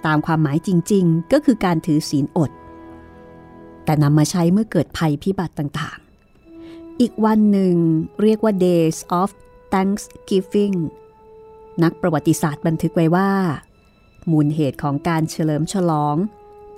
[0.07, 2.51] ตามความหมายจริง ๆ ก็คือการถือศีลอด
[3.85, 7.77] แต่นำมาใช้เมื่อเกิดภัยพิบัติต่างๆ อีกวันหนึ่ง
[8.23, 9.29] เรียกว่า days of
[9.73, 10.77] thanksgiving
[11.83, 13.31] นักประวัติศาสตร์บันทึกไว้ว่า
[14.31, 16.17] มูลเหตุของการเฉลิมฉลอง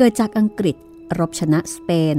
[0.01, 0.77] เกิดจากอังกฤษ
[1.19, 2.17] รบชนะสเปน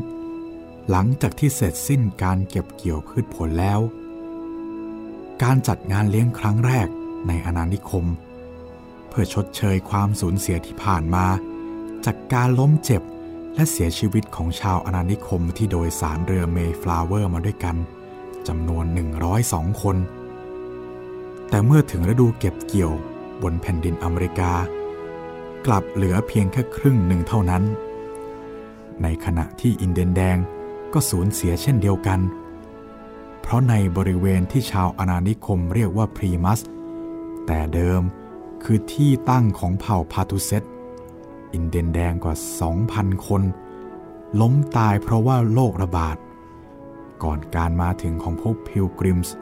[0.90, 3.80] หลังจากที่เสร็จสิ้นการเก็บเกี่ยวพืชผลแล้ว
[5.42, 6.88] การจัดงานเลี้ยงครั้งแรก
[7.28, 8.04] ในอาณานิคม
[9.08, 11.26] เพื่อชดเชยความสูญเสียที่ผ่านมา
[12.04, 13.02] จากการล้มเจ็บ
[13.54, 17.78] และเสียชีวิตของชาวอาณานิคมที่โดยสารเรือเมย์ฟลาวเวอร์มาด้วยกัน
[18.48, 18.84] จำนวน
[19.34, 19.96] 102 คน
[21.48, 22.92] แต่เมื่อถึงฤดูเก็บเกี่ยว
[23.42, 24.52] บนแผ่นดินอเมริกา
[25.66, 27.62] กลับเหลือเพียงแค่ครึ่งหนึ่งเท่านั้น
[29.02, 30.36] ในขณะที่อินเดียนแดง
[30.92, 32.20] ก็สูญเสียเช่นเดียวกัน
[33.40, 36.60] เพราะในบริเวณที่ชาวอาณานิคมเรียกว่าพรีมัส
[37.46, 38.02] แต่เดิม
[38.62, 40.62] คือที่ตั้งของเผ่าพาทุเซต
[41.52, 42.34] อินเดียนแดงกว่า
[42.80, 43.42] 2,000 คน
[44.40, 46.16] ล้มตายเพราะว่าโรคระบาด
[47.22, 49.34] ก่อนการมาถึงของพวกพิลกริมส์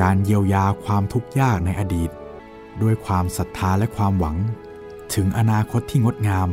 [0.00, 2.10] การเยียวยาความทุกข์ยากในอดีต
[2.82, 4.36] ด้วยความศรัทธาและความหวัง
[5.14, 6.48] ถึงอนาคตที่งดงาม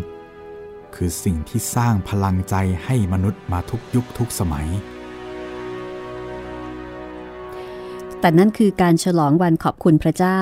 [0.96, 4.68] คือสิ่งที่สร้างพลังใจให้มนุษย์มาทุกยุคทุกสมัย
[8.20, 10.42] แต่นั่นคือการฉลองวันขอบคุณพระเจ้า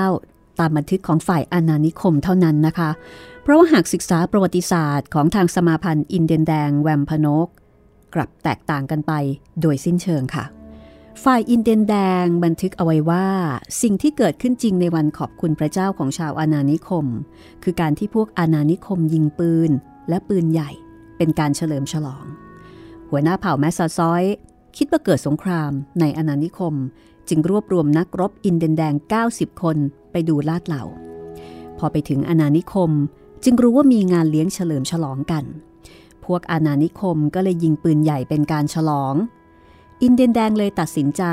[0.60, 2.90] ตามบันทึกของฝ่ายอาณานิคมเท่านั้นนะคะ
[3.44, 7.48] เพราะว่าหากศึกษาประวัติศาสตร์ของทางสมาพันธ์อินเดียนแดงแวมพนก
[8.14, 9.14] กลับแตกต่างกันไป
[9.62, 10.46] โดยสิ้นเชิงค่ะ
[11.24, 13.28] ฝ่ายอินเดียนแดงบันทึกเอาไว้ว่า
[13.82, 17.06] สิ่งที่เกิดขึ้นจริงในวันขอบคุณพระเจ้าของชาวอาณานิคม
[17.64, 19.72] คือการที่พวกอาณานิคมยิงปืน
[20.10, 20.72] และปืนใหญ่
[21.18, 22.26] เป็นการเฉลิมฉลอง
[23.10, 24.24] หัวหน้าเผ่าแมสซาซอย
[24.78, 26.76] คิดว่าเกิดสงครามในอาณานิคม
[27.30, 28.94] จึงรวบรวมนักรบอินเดียนแดง
[29.28, 29.78] 90 คน
[30.12, 30.84] ไปดูลาดเหล่า
[31.78, 32.92] พอไปถึงอาณานิคม
[33.44, 35.44] จึงรู้ว่ามีงานเลี้ยงเฉลิมฉลองกัน
[36.26, 39.16] พวกอาณานิคมก็เลยยิงปืนใหญ่เป็นการฉลอง
[40.04, 41.24] อินเดียนแดงเลยตัดสินใจ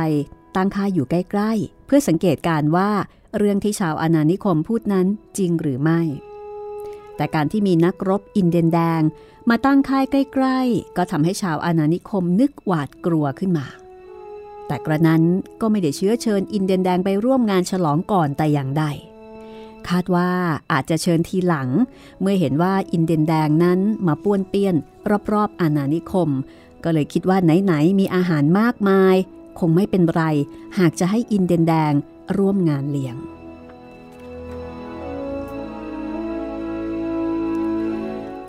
[0.56, 2.90] ตั้งค่ายอยู่ใกล้ๆ เพื่อสังเกตการว่า
[3.36, 5.06] เรื่องที่ชาวอาณานิคมพูดนั้น
[5.38, 6.00] จริงหรือไม่
[7.16, 9.02] แต่การที่มีนักรบอินเดียนแดง
[9.50, 13.66] มาตั้งค่ายใกล้ๆ ก็ทำให้ชาวอาณานิคมนึกหวาดกลัวขึ้นมา
[14.66, 15.22] แต่กระนั้น
[15.60, 18.84] ก็ไม่ได้เชื้อเชิญอินเดียนแดงไปร่วมงานฉลองก่อนแต่อย่างใด
[19.88, 20.30] คาดว่า
[20.72, 21.68] อาจจะเชิญทีหลัง
[22.20, 24.74] เมื่อเห็นว่าอินเดียนแดงนั้นมาป้วนเปี้ยน
[25.32, 26.28] รอบๆอาณานิคม
[26.84, 29.14] ก็เลยคิดว่าไหนๆมีอาหารมากมาย
[29.58, 30.22] คงไม่เป็นไร
[30.78, 31.92] หากจะให้อินเดียนแดง
[32.36, 33.16] ร่วมงานเลี้ยง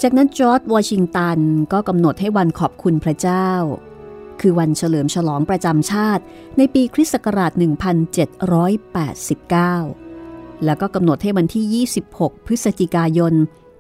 [0.01, 1.39] จากนั้นจอร์จวอชิงตัน
[1.73, 3.49] ก็กำหนดให้วันขอบคุณพระเจ้า
[4.41, 6.23] คือวันเฉลิมฉลองประจำชาติ
[6.57, 10.08] ในปีคริสต์ศักราช 1789
[10.65, 13.33] แล้วก็กำหนดให้วันที่ 26 พฤศจิกายน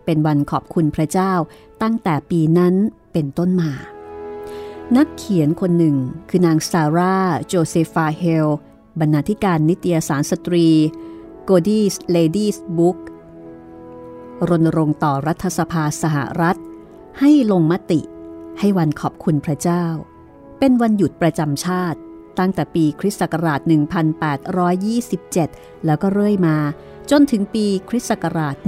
[0.05, 1.33] เป็นวันขอบคุณพระเจ้า
[1.81, 2.75] ตั้งแต่ปีนั้น
[3.13, 3.71] เป็นต้นมา
[4.97, 5.95] นักเขียนคนหนึ่ง
[6.29, 8.47] คือนางซาร่า โจเซฟาเฮล
[8.99, 10.67] บรรณาธิการนิตยสารสตรี
[11.49, 12.99] g o d i e s Ladies Book
[14.49, 16.57] รณรงค์ต่อรัฐสภาสหรัฐ
[17.19, 18.01] ให้ลงมติ
[18.59, 19.85] ให้วันขอบคุณพระเจ้า
[20.59, 21.99] เป็นวันหยุดประจำชาติ
[22.39, 23.59] ตั้งแต่ปีคริสต์ศักราช
[25.27, 26.57] 1827 แล้วก็เรื่อยมา
[27.11, 28.63] จนถึงปีคริสต์ศักราช 1857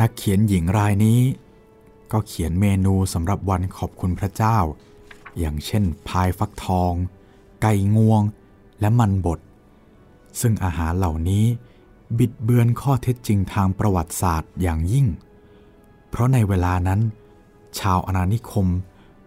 [0.00, 1.20] นักเขียนหญิงรายนี้
[2.12, 4.58] ก็เขียนเมนูสำหรับวันขอบคุณพระเจ้า
[5.38, 6.92] อย่างเช่นพายฟักทอง
[7.62, 8.22] ไก่งวง
[8.80, 9.40] และมันบด
[10.40, 11.44] ซึ่งอาหารเหล่านี้
[12.18, 15.06] บิดเบือนข้อเท็จจริงทางประวัติศาสตร์อย่างยิ่ง
[16.10, 17.00] เพราะในเวลานั้น
[17.80, 18.66] ชาวอาณานิคม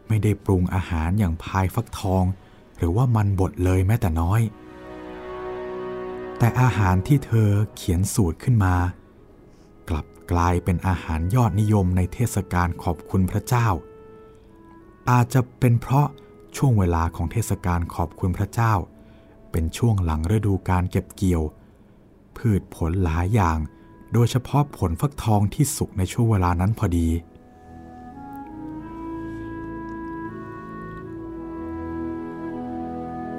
[0.08, 2.24] ไม่ได้ปรุงอาหารอย่างพายฟักทอง
[2.78, 4.42] หรือว่ามันบดเลยแม้แต่น้อย
[6.38, 8.76] แต่อาหารที่เธอเขียนสูตรขึ้นมา
[9.90, 13.68] กลับกลายเป็นอาหารยอดนิยมในเทศกาลขอบคุณพระเจ้า
[15.10, 16.08] อาจจะเป็นเพราะ
[16.58, 18.74] ช่วงเวลาของเทศกาลขอบคุณพระเจ้า
[19.52, 21.44] เป็นช่วงหลังฤดูการเก็บเกี่ยว
[22.38, 23.58] พืชผลหลายอย่าง
[24.14, 27.08] โดยเฉพาะผลฟักทองที่สุกในช่วงเวลานั้นพอดี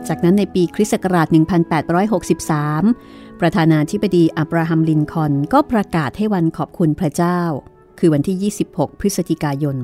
[0.08, 1.26] จากนั้นในปีคริสต์ศักราช
[2.54, 7.40] 1863 ประธานาธิบดีอับราฮัมลินคอนก็ประกาศให้วันขอบคุณพระเจ้า
[7.98, 9.76] คือวันที่ 26 พฤศจิกายน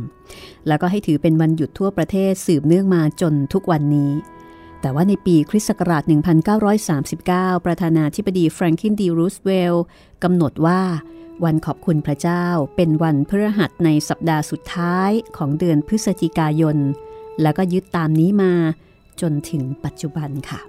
[0.67, 4.13] แล้วก็ให้ถือเป็นวันหยุดทั่วประเทศสืบเนื่องมาจนทุกวันนี้
[4.81, 6.03] แต่ว่าในปีคริสต์ศักราช
[6.85, 9.85] 1939 ประธานาธิบดีแฟรงคินดีรูสเวลล์
[10.23, 10.81] กำหนดว่า
[11.45, 12.45] วันขอบคุณพระเจ้า
[12.77, 16.77] เป็นวันพฤหัสในสัปดาห์สุดท้ายของเดือนพฤศจิกายน
[17.43, 18.53] แล้วก็ยึดตามนี้มา
[19.21, 20.61] จนถึงปัจจุบันค่ะ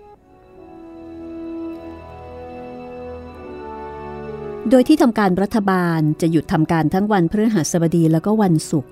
[4.69, 8.91] โดยที่ทำการรัฐบาลจะหยุดทำการทั้งวันพฤหัสบดีแล้วก็วันศุกร์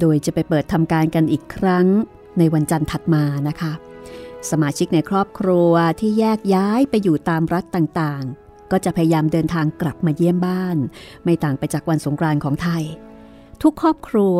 [0.00, 1.86] โดยจะไปเปิดทำการกันอีกครั้ง
[2.38, 3.72] ในวันจันทร์ถัดมานะคะ
[4.50, 10.76] สมาชิกในครอบครัวที่แยกย้ายไปอยู่ตามรัฐต่างๆ ก็จะพยายามเดินทางกลับมาเยี่ยมบ้าน
[11.24, 12.82] ไม่ต่างไปจากวันสงกรานต์ของไทย
[13.62, 14.36] ทุกครอบครัว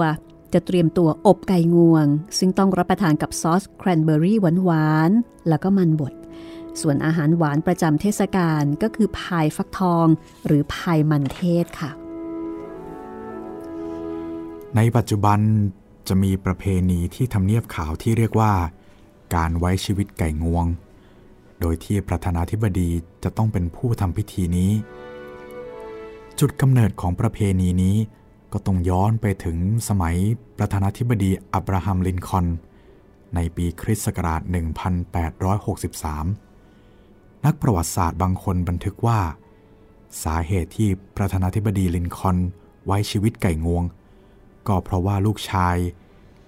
[0.55, 2.07] จะเตรียมตัวอบไก่งวง
[2.39, 6.15] ซึ่งต้องรับประทานกับซอสแครนเบอรี่หวานๆ แล้วก็มันบด
[6.81, 10.07] ส่วนอาหารหวานประจำเทศกาลก็คือพายฟักทอง
[10.47, 11.91] หรือพายมันเทศค่ะ
[14.77, 15.39] ในปัจจุบัน
[16.09, 18.53] จะมีประเพณีที่ทำเนียบขาวที่เรียกว่า
[19.35, 20.67] การไว้ชีวิตไก่งวง
[21.61, 22.91] โดยที่ประธานาธิบดี
[23.25, 24.73] จะต้องเป็นผู้ทำพิธีนี้
[26.41, 27.97] จุดกำเนิดของประเพณีนี้
[28.53, 29.57] ก็ต้องย้อนไปถึง
[29.89, 30.17] สมัย
[30.59, 32.47] ประธานาธิบดีอับราฮัมลินคอน
[33.35, 34.43] ในปีคริสต์ศักราช
[36.53, 39.21] 1863 นักประวัติศาสตร์บางคนบันทึกว่า
[40.25, 42.37] สาเหตุที่ประธานาธิบดีลินคอน
[42.87, 43.85] ไว้ชีวิตไก่งวง
[44.69, 45.77] ก็เพราะว่าลูกชาย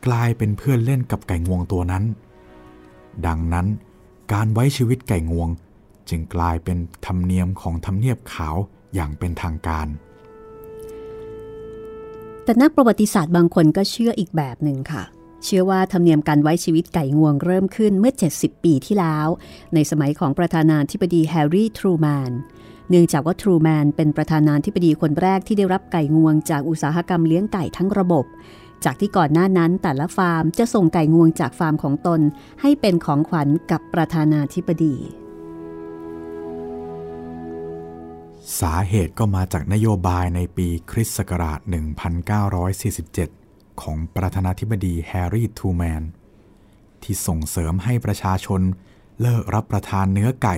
[0.06, 2.04] กลายเป็นเพื่อนเล่นกับไก่งวงตัวนั้น
[3.26, 3.66] ดังนั้น
[4.32, 5.48] การไว้ชีวิตไก่งวง
[6.08, 8.56] จึงกลายเป็นธรรมเนียมของธรรมเนียบขาว
[8.94, 9.86] อย่างเป็นทางการ
[12.44, 15.02] แต่นักประวัติศาสตร์บางคนก็เชื่ออีกแบบหนึ่งค่ะ
[15.44, 19.28] เชื่อว่าธรรมเนียมการไว้ชีวิตไก่งวงเริ่มขึ้นเมื่อ 70 ปีที่แล้ว
[19.74, 22.32] ในสมัยของประธานาธิบดีแฮร์รี่ทรูแมน
[22.88, 28.24] เนื่องจากว่าทรูแมนเป็นประธานาธิบดีคนแรกที่ได้รับไก่งวงจากอุตสาหกรรมเลี้ยงไก่ทั้งระบบ
[28.84, 32.20] จากที่ก่อนหน้านั้นแต่ละฟาร์มจะส่งไก่งวงจากฟาร์มของตน
[32.60, 34.96] ให้เป็นของขวัญกับประธานาธิบดี
[38.60, 41.60] สาเหตุก็มาจากนโยบายในปีคริสต์ศักราช
[42.90, 46.02] 1947 ของประธานาธิบดีแฮร์รี่ทูแมน
[47.02, 48.60] ที่ส่งเสริมให้ประชาชน
[49.20, 50.56] เลิกรับประทานเนื้อไก่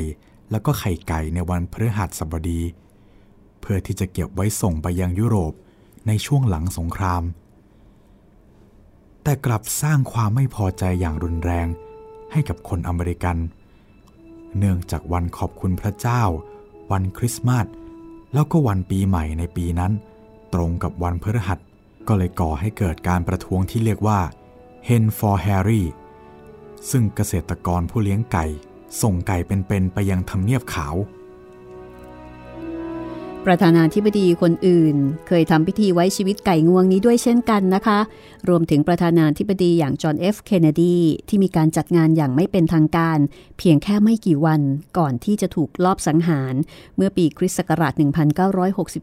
[0.51, 2.61] แล้วก็ไข่ไก่ในวันพฤหัสบดี
[3.61, 5.53] เพื่อที่จะเก็บไว้ส่งไปยังยุโรป
[6.07, 7.23] ในช่วงหลังสงคราม
[9.23, 11.67] แต่กลับสร้างความไม่พอใจอย่างรุนแรง
[12.33, 13.37] ให้กับคนอเมริกัน
[14.59, 16.23] เนื่องจากวันขอบคุณพระเจ้า
[16.91, 17.67] วันคริสต์มาส
[18.33, 19.93] แล้วก็วันปีใหม่ในปีนั้น
[20.55, 21.59] ตรงกับวันพฤหัส
[22.09, 24.21] ก็เลยก่อให้เกิดการประท้วงที่เรียกว่า
[24.89, 25.83] Hen for Harry
[26.91, 28.47] ซึ่งเกษตรกรผู้เลี้ยงไก่
[29.03, 30.95] ส่งไก่เป็นๆไปยังทำเนียบขาว
[33.49, 34.97] ประธานาธิบดีคนอื่น
[35.29, 37.99] เคยทำพิธีไว้ชีวิตไก่งวงนี้ด้วยเช่นกันนะคะ
[38.49, 43.19] รวมถึงประธานาธิบดีอย่างจอห์นเอฟเคนเนดีที่มีการจัดงานอย่างไม่เป็นทางการ
[43.59, 44.61] เพียงแค่ไม่กี่วัน
[44.99, 46.55] ก่อนที่จะถูกลอบสังหาร
[46.97, 47.93] เมื่อปีคริสต์ศักราช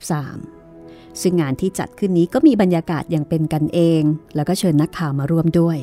[0.05, 4.03] 1963 ซึ่งงานที่จัดขึ้นนี้ก็มีบรรยากาศอย่างเป็นกันเอง
[4.35, 5.77] แล้วก็เชิญนักข่าวมาร่วมด้วย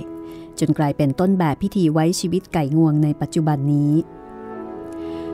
[0.60, 3.92] จนกลายเป็นต้นแบบพิธีไว้ชีวิตไก่งวงในปัจจุบันนี้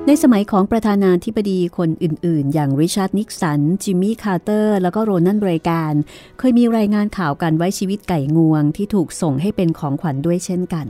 [0.09, 5.95] ในสมัยของประธานาธิบดีคนอื่น ๆ อย่างริชาร์ดนิกสัน จิมมี่คาร์เตอร์ แล้วก็โรนัลด์เรแกน
[6.39, 10.87] เคยมีรายงานข่าวการไว้ชีวิตไก่งวง ที่ถูกส่งให้เป็นของขวัญด้วยเช่นกัน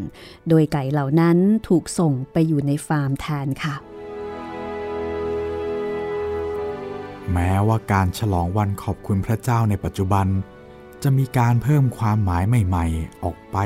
[0.48, 1.36] โดยไก่เหล่านั้น
[1.68, 3.74] ถูกส่งไปอยู่ในฟาร์มแทนค่ะ
[7.32, 10.26] แม้ว่าการฉลองวันขอบคุณพระเจ้าในปัจจุบัน
[11.02, 13.56] จะมีการเพิ่มความหมายใหม่ ๆ ออกไป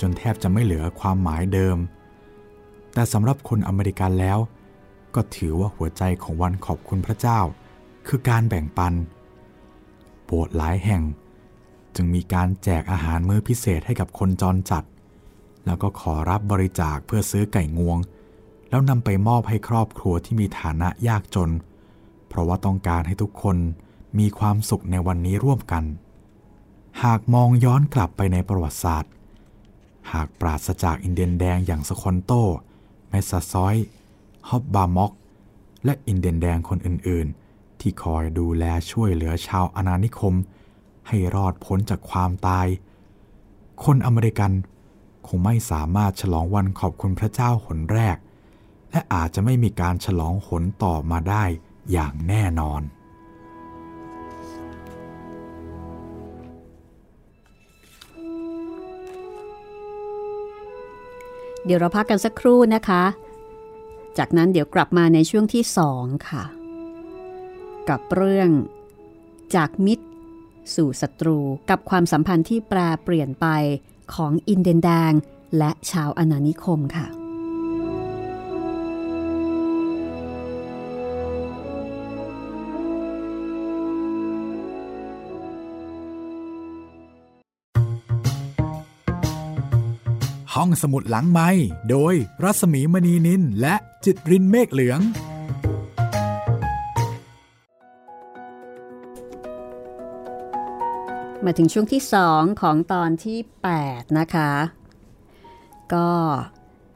[0.00, 1.76] จนแทบจะไม่เหลือความหมายเดิม
[2.94, 4.38] แต่สำหรับคนอเมริกันแล้ว
[5.14, 7.40] ก็ถือว่าหัวใจของวันขอบคุณพระเจ้า
[8.06, 8.94] คือการแบ่งปัน
[10.24, 11.02] โบสถ์หลายแห่ง
[11.94, 14.84] จึงมีการแจกอาหารมื้อพิเศษให้กับคนจรจัด
[15.66, 17.98] แล้วก็ขอรับบริจาคเพื่อซื้อไก่งวง
[18.68, 21.50] แล้วนำไปมอบให้ครอบครัวที่มีฐานะยากจน
[22.28, 23.56] เพราะว่าต้องการให้ทุกคน
[24.18, 25.84] มีความสุขในวันนี้ร่วมกัน
[27.02, 29.12] หากมองย้อนกลับไปในประวัติศาสตร์
[30.12, 32.32] หากปราศจากอินเดียนแดงอย่างสคอนโต
[33.08, 33.76] แมสซาซอย
[34.48, 35.12] ฮอบบามอก
[35.84, 40.34] และอินเดียนแดงคนอื่นๆ ที่คอยดูแลช่วยเหลือชาวอาณานิคม
[41.08, 42.66] ให้รอดพ้นจากความตาย
[43.84, 44.52] คนอเมริกัน
[45.26, 48.16] คงไม่สามารถฉลองวันขอบคุณพระเจ้าหนแรก
[48.90, 51.44] และอาจจะไม่มีการฉลองหนต่อมาได้
[51.90, 52.82] อย่างแน่นอน
[61.64, 63.02] เดี๋ยวเราพักกันสักครู่นะคะ
[64.18, 66.44] จากนั้นเดี๋ยวกลับมาในช่วงที่สองค่ะ
[67.88, 68.50] กับเรื่อง
[69.56, 70.06] จากมิตร
[70.74, 71.38] สู่ศัตรู
[71.70, 73.46] กับความสัมพันธ์ที่แปรเปลี่ยนไป
[74.14, 75.12] ของอินเดนแดง
[75.58, 77.21] และชาวอาณานิคมค่ะ
[90.58, 91.48] ห้องสมุดหลังไม้
[91.90, 95.00] โดยรัสมีมณีนินและจิตรินเมฆเหลือง
[101.44, 103.38] มาถึงช่วงที่2ของตอนที่
[103.78, 104.50] 8 นะคะ
[105.94, 106.08] ก็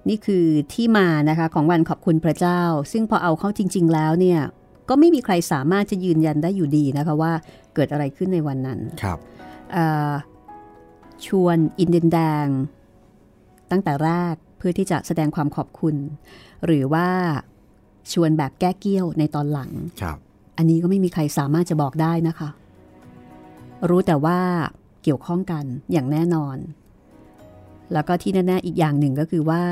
[0.09, 2.61] นี่คือที่มานะคะของวันขอบคุณพระเจ้า
[2.92, 4.40] ซึ่งพอเอาเข้าจริง ๆ แล้วเนี่ย
[4.88, 7.33] ก็ไม่มีใครสามารถจะยืนยันได้อยู่ดีนะคะว่า
[7.75, 9.19] เกิดอะไรขึ้นในวันนั้นครับ
[11.27, 12.47] ชวนอินเดียนแดง
[13.71, 15.97] ตั้งแต่แรกเพื่อที่จะแสดงความขอบคุณ
[16.65, 17.09] หรือว่า
[18.13, 19.71] ชวนแบบแก้เกี้ยวในตอนหลัง
[20.03, 20.19] ครับ
[20.57, 22.49] อันนี้ก็ไม่มีใครสามารถจะบอกได้นะคะ
[23.89, 24.39] รู้แต่ว่า
[25.03, 26.57] เกี่ยวข้องกันอย่างแน่นอน
[27.93, 29.63] แล้วก็ที่แน่ๆอีกอย่างหนึ่งก็คือว่า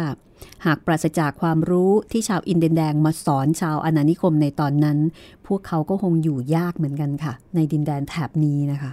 [0.67, 4.99] หากปราศจากความรู้ที่ชาวอินเดียนแดงมาสอนชาวอาณานิคมในตอนนั้น
[5.47, 8.93] พวกเขาก็คงอยู่ยากเหมือนกันค่ะ ในดินแดนแถบนี้นะคะ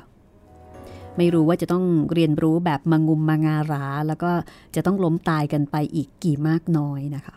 [1.17, 4.32] ไม่รู้ว่าจะต้องเรียนรู้แบบมางุมมางารา แล้วก็
[4.76, 7.36] จะต้องล้มตายกันไปอีกกี่มากน้อยนะคะ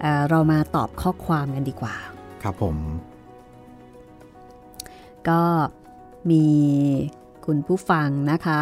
[0.00, 1.94] เอ่อเรามาตอบข้อความกันดีกว่า
[2.42, 2.76] ครับผม
[5.28, 5.42] ก็
[6.30, 6.44] มี
[7.46, 8.60] คุณผู้ฟังนะคะ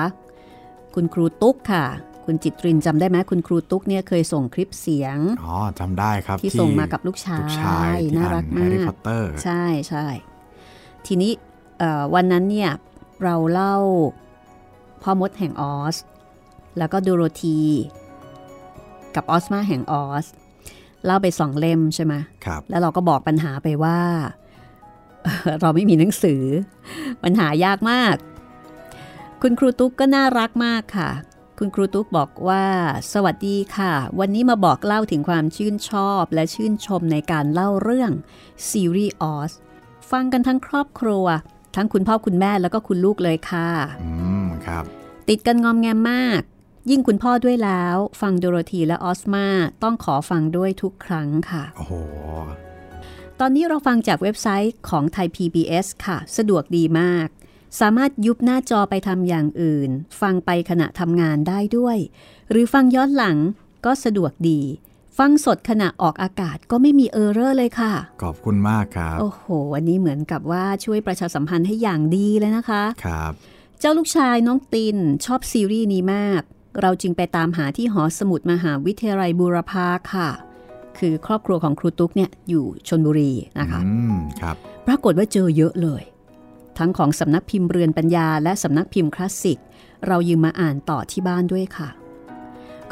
[0.95, 1.87] คุณครูตุ๊กค่ะ
[2.27, 10.07] คุณจิตรินจำได้ไหมคุณครูตุ๊กเนี่ยเคยส่งคลิปเสียง อ๋อจำได้ครับ ที่ส่งมากับลูกชาลูกชายยที่น่าอ่ารันกแฮมาร์รี่กพอตเตอร์ ใช่ใช่
[11.07, 11.48] ทีนี้เอ่อ
[12.15, 12.71] วันนั้นเนี่ย
[13.25, 13.77] เราเล่า
[15.03, 15.97] พ่อมดแห่งออส
[16.79, 17.61] แล้วก็ดูโรธี
[19.15, 20.27] กับออสมาแห่งออส
[21.05, 22.15] เล่าไปสองเล่มใช่ไหม
[22.45, 24.01] ครับ แล้วเราก็บอกปัญหาไปว่า
[25.61, 26.43] เราไม่มีหนังสือ
[27.23, 28.17] ปัญหายากมาก
[29.43, 31.11] คุณครูตุ๊กก็น่ารักมากค่ะ
[31.59, 32.65] คุณครูตุ๊กบอกว่า
[33.13, 38.13] สวัสดีค่ะ วันนี้มาบอกเล่าถึงความชื่นชอบและชื่นชมในการเล่าเรื่อง
[38.71, 39.53] ซีรีส์ออส
[40.11, 41.27] ฟังกันทั้งครอบครัว
[41.79, 43.69] ทั้งคุณพ่อคุณแม่แล้วก็คุณลูกเลยค่ะ
[44.03, 44.11] อื
[44.45, 44.85] มครับ
[45.29, 46.41] ติดกันงอมแงมมาก
[46.91, 49.47] ยิ่งคุณพ่อด้วยแล้ว ฟังโดโรธีและออสมา
[49.83, 51.93] ต้องขอฟังด้วยทุกครั้งค่ะ โอ้โห
[53.41, 57.29] ตอนนี้เราฟังจากเว็บไซต์ของไทย PBS ค่ะ สะดวกดีมาก
[57.81, 61.97] สามารถยุบหน้าจอไปทำอย่างอื่น ฟังไปขณะทำงานได้ด้วย
[62.51, 63.37] หรือฟังย้อนหลัง
[63.85, 64.61] ก็สะดวกดี
[65.19, 69.45] ฟังสดขณะออกอากาศก็ไม่มีเออร์เรอร์เลยค่ะ ขอบคุณมากครับ โอ้โห
[69.77, 73.33] อันนี้เหมือนกับว่าช่วยประชาสัมพันธ์ให้อย่างดีเลยนะคะ ครับ
[73.81, 76.43] เจ้าลูกชายน้องตินชอบซีรีส์นี้มาก
[76.81, 80.31] เราจึงไปตามหาที่หอสมุดมหาวิทยาลัยบูรพาค่ะ
[80.99, 84.57] คือครอบครัวของครูตุ๊กเนี่ยอยู่ชนบุรีนะคะอืมครับ
[84.87, 86.03] ปรากฏว่าเจอเยอะเลย
[86.79, 89.59] ทั้งของสำนักพิมพ์เรือนปัญญา และสำนักพิมพ์คลาสสิก
[90.07, 91.89] เรายืมมาอ่านต่อที่บ้านด้วยค่ะ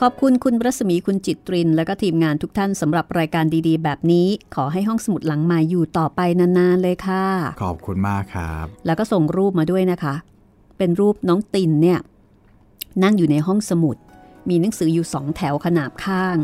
[0.02, 7.24] ขอบคุณคุณรัศมีคุณจิตริน และก็ทีมงานทุกท่านสำหรับรายการดีๆ แบบนี้ ขอให้ห้องสมุดหลังใหม่อยู่ต่อไปนานๆเลยค่ะ
[7.62, 10.14] ขอบคุณมากครับ แล้วก็ส่งรูปมาด้วยนะคะ
[10.78, 11.98] เป็นรูปน้องตินเนี่ย
[13.02, 13.96] นั่งอยู่ในห้องสมุด
[14.48, 16.36] มีหนังสืออยู่สองแถวขนาบข้าง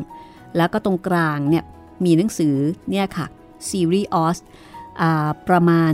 [0.56, 1.64] แล้วก็ตรงกลางเนี่ย
[2.04, 2.56] มีหนังสือ
[2.90, 3.26] เนี่ยค่ะ
[3.68, 4.38] ซีรีส์ออส
[5.48, 5.92] ประมาณ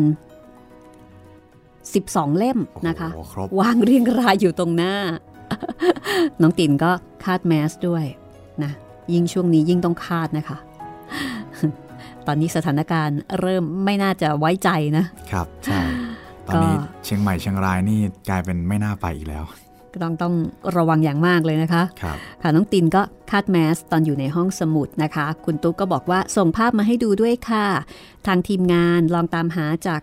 [1.58, 3.08] 12 เล่มนะคะ
[3.60, 4.94] วางเรียงรายอยู่ตรงหน้า
[6.42, 6.90] น้องตินก็
[7.24, 8.04] คาดแมสด้วย
[8.64, 8.72] นะ
[9.12, 10.58] ยิ่งช่วงนี้ยิ่งต้องคาดนะคะ
[12.26, 15.80] ตอนนี้สถานการณ์เริ่มไม่น่าจะไว้ใจนะ ครับใช่
[16.46, 16.74] ตอนนี้
[17.04, 19.44] เชียงใหม่เชียงรายนี่กลายเป็นไม่น่าไปอีกแล้ว
[20.02, 20.34] ต้องต้อง
[20.76, 27.66] ระวังอย่างมากเลยนะคะครับค่ะน้องตินก็คาดแมสตอนอยู่ในห้องสมุดนะคะ คุณตุ๊กก็บอกว่าส่งภาพมาให้ดูด้วยค่ะ
[28.26, 30.00] ทางทีมงานลองตามหาจาก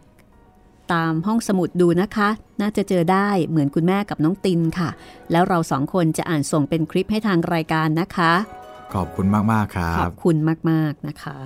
[0.94, 2.30] ตามห้องสมุดดูนะคะ
[2.62, 4.90] น่าจะเจอได้เหมือนคุณแม่กับน้องตินค่ะ
[5.32, 8.34] แล้วเราสองคนจะอ่านส่งเป็นคลิปให้ทางรายการนะคะ
[8.94, 10.36] ขอบคุณมากๆครับ ขอบคุณ
[10.72, 11.40] มากๆนะคะ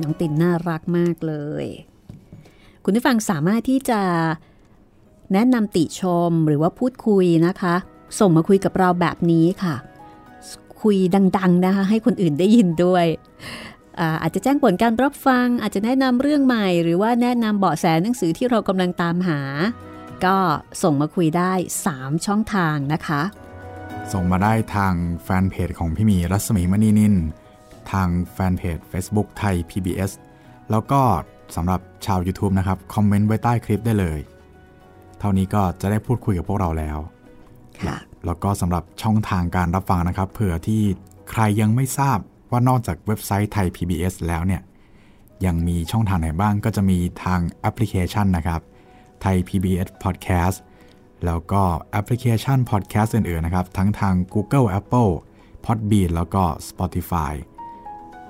[0.00, 1.66] น้องตินน่ารักมากเลย
[2.84, 4.00] คุณผู้ฟังสามารถที่จะ
[5.32, 7.74] แนะนำติชมหรือว่าพูดคุยนะคะ
[8.18, 9.74] ส่งมาคุยกับเราแบบนี้ค่ะ
[10.82, 10.96] คุย
[11.38, 13.06] ดัง ๆนะคะ ให้คนอื่นได้ยินด้วย
[14.22, 19.40] อาจจะแจ้งผลการรับฟัง อาจจะแนะนำเรื่องใหม่ หรือว่าแนะนำเบาะแสหนังสือที่เรากำลังตามหา
[20.24, 20.36] ก็
[20.82, 21.52] ส่งมาคุยได้
[21.88, 23.22] 3 ช่องทางนะคะ
[24.12, 24.94] ส่งมาได้ทาง
[25.24, 27.14] แฟนเพจของพี่มีรัศมีมณีนิน
[27.92, 30.10] ทางแฟนเพจ Facebook ไทย PBS
[30.70, 31.00] แล้วก็
[31.56, 34.18] สำหรับชาว YouTube นะครับ คอมเมนต์ไว้ใต้คลิปได้เลย
[35.18, 36.98] เท่านี้ก็จะได้พูดคุยกับพวกเราแล้ว
[38.26, 40.82] แล้วก็สำหรับช่องทางการรับฟังนะครับ เผื่อที่
[41.30, 42.18] ใครยังไม่ทราบ
[42.50, 44.62] ว่านอกจากเว็บไซต์ไทย PBS แล้วเนี่ย
[45.46, 48.60] ยังมีช่องทางไหนบ้างก็จะมีทางแอปพลิเคชันนะครับ
[49.22, 50.56] ไทย PBS Podcast
[51.24, 55.10] แล้วก็แอปพลิเคชัน Podcast อื่นๆนะครับ ทั้งทาง Google Apple
[55.64, 57.34] Podbean แล้วก็ Spotify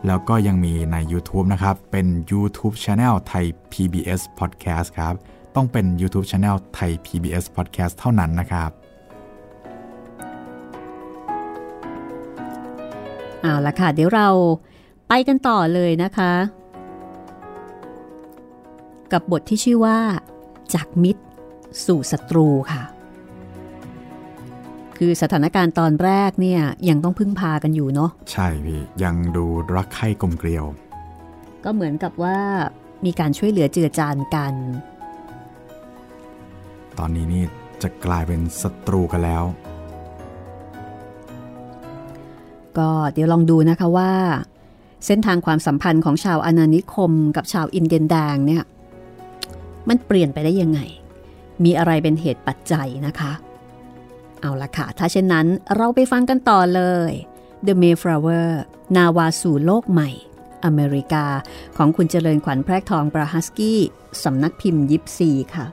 [0.07, 5.15] แล้วก็ยังมีใน YouTube นะครับ เป็น YouTube Channel ไทย PBS Podcast ครับ
[5.55, 8.71] ต้องเป็น YouTube Channel ไทย PBS Podcast เท่านั้นนะครับ
[13.43, 14.29] เอาละค่ะ เดี๋ยวเรา
[15.09, 16.33] ไปกันต่อเลยนะคะ
[19.13, 19.99] กับบทที่ชื่อว่า
[20.75, 21.23] จากมิตร
[21.87, 22.83] สู่ศัตรูค่ะ
[24.99, 30.65] คือสถานการณ์ตอนแรกเนี่ยยังต้องพึ่งพากันอยู่เนาะใช่พี่ ยังดูรักใคร่กลมเกลียว
[31.65, 32.39] ก็เหมือนกับว่า
[33.05, 34.55] มีการช่วยเหลือเจือจานกัน
[36.99, 37.45] ตอนนี้นี่
[37.83, 39.45] จะกลายเป็นศัตรูกันแล้ว
[42.79, 44.13] ก็เดี๋ยวลองดูนะคะว่า
[45.07, 48.65] เส้นทางความสัมพันธ์ของชาวอาณานิคมกับชาวอินเดียนแดงเนี่ย
[49.89, 50.81] มันเปลี่ยนไปได้ยังไง
[51.65, 53.33] มีอะไรเป็นเหตุปัจจัยนะคะ
[54.41, 55.47] เอาละค่ะ ถ้าเช่นนั้น
[55.77, 57.13] เราไปฟังกันต่อเลย
[57.67, 58.49] The Mayflower
[58.97, 60.11] นาวาสู่โลกใหม่
[60.65, 61.27] อเมริกา
[61.77, 63.81] ของคุณเจริญขวัญแพรกทองบราฮัสกี้
[64.25, 65.67] สำนักพิมพ์ยิปซีค่ะ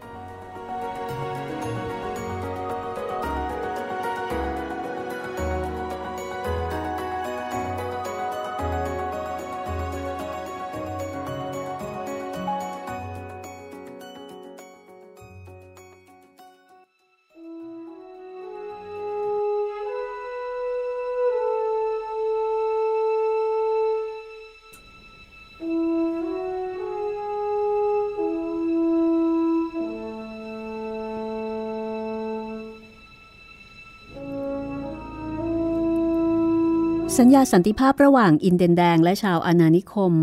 [37.18, 40.14] สัญญาสันติภาพระหว่างอินเดียนแดงและชาวอาณานิคม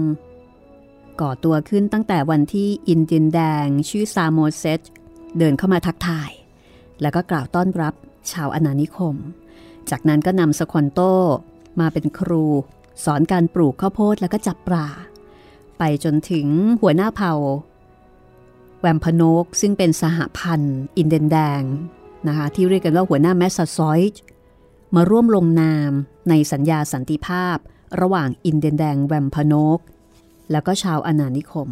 [1.20, 4.80] ก่อตัวขึ้นตั้งแต่วันที่อินเดียนแดงชื่อซาโมเซต
[5.38, 6.30] เดินเข้ามาทักทาย
[7.00, 7.94] แล้วก็กล่าวต้อนรับ
[8.32, 9.14] ชาวอาณานิคม
[9.90, 11.00] จากนั้นก็นำสควอนโต
[11.80, 12.44] มาเป็นครู
[13.04, 14.86] สอนการปลูกข้าวโพดแล้วก็จับปลา
[15.78, 16.46] ไปจนถึง
[16.80, 17.34] หัวหน้าเผ่า
[18.80, 21.62] แวมพานอกซึ่งเป็นสหพันธ์อินเดียนแดง
[22.28, 24.20] นะคะที่เรียกกันว่าหัวหน้าแมสซาซอยด์
[24.94, 25.92] มาร่วมลงนาม
[26.28, 27.56] ในสัญญาสันติภาพ
[28.00, 29.78] ระหว่างอินเดียนแดงแวมพโนก
[30.50, 31.68] แล้วก็ชาวอาณานิคม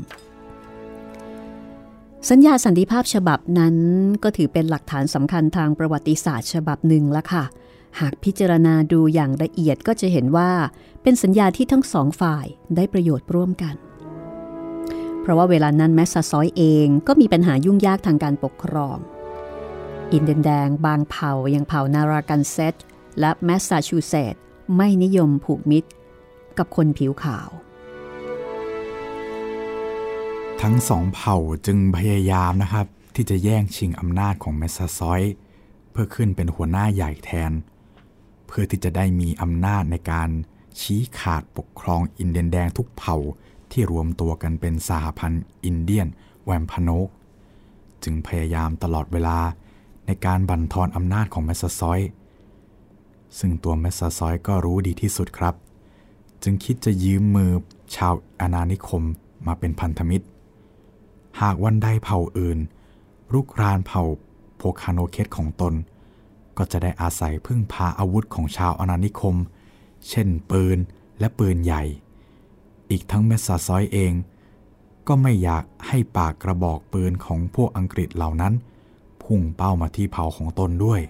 [2.31, 3.77] สัญญาสันติภาพฉบับนั้น
[4.23, 7.45] ก็ถือเป็นหลักฐานสำคัญทางประวัติศาสตร์ฉบับหนึ่งละค่ะ
[8.01, 10.51] หากพิจารณาดูอย่างละเอียดก็จะเห็นว่า
[11.03, 12.47] เป็นสัญญาที่ทั้งสองฝ่าย
[12.77, 13.75] ได้ประโยชน์ร่วมกัน
[15.21, 18.97] เพราะว่าเวลานั้นแมสซาซอยเองก็มีปัญหายุ่งยากทางการปกครอง
[20.13, 22.75] อินเดียนแดงบางเผ่าอย่างเผ่านาร์รากันเซตต์
[23.21, 24.43] และแมสซาชูเซตส์
[24.77, 25.91] ไม่นิยมผูกมิตร
[26.59, 27.51] กับคนผิวขาว
[30.63, 31.37] ทั้งสองเผ่า
[31.67, 35.23] จึงพยายามนะครับ ที่จะแย่งชิงอำนาจของแมสซาซอย
[35.91, 37.53] เพื่อขึ้นเป็นหัวหน้าใหญ่แทน
[38.47, 40.31] เพื่อที่จะได้มีอำนาจในการ
[40.81, 43.17] ชี้ขาดปกครองอินเดียนแดงทุกเผ่า
[43.71, 46.09] ที่รวมตัวกันเป็นสหพันธ์อินเดียน
[46.45, 47.09] แวมพานอก
[48.03, 49.39] จึงพยายามตลอดเวลา
[50.07, 52.01] ในการบั่นทอนอำนาจของแมสซาซอย
[53.39, 55.55] ซึ่งตัวแมสซาซอยก็รู้ดีที่สุดครับ
[56.43, 57.51] จึงคิดจะยืมมือ
[57.97, 59.03] ชาวอาณานิคม
[59.47, 60.27] มาเป็นพันธมิตร
[61.41, 62.59] หากวันใดเผ่าอื่น
[63.33, 64.03] รุกรานเผ่า
[64.57, 65.75] โพคาโนเคสของตน
[66.57, 69.37] ก็จะได้อาศัยพึ่งพาอาวุธของชาวอาณานิคม
[70.09, 70.79] เช่นปืน
[71.19, 71.83] และปืนใหญ่
[72.91, 74.13] อีกทั้งเมสซาซอยเอง
[75.09, 78.55] ก็ไม่อยากให้ปากกระบอกปืนของพวกอังกฤษเหล่านั้น
[79.23, 81.01] พุ่งเป้ามาที่เผ่าของตนด้วย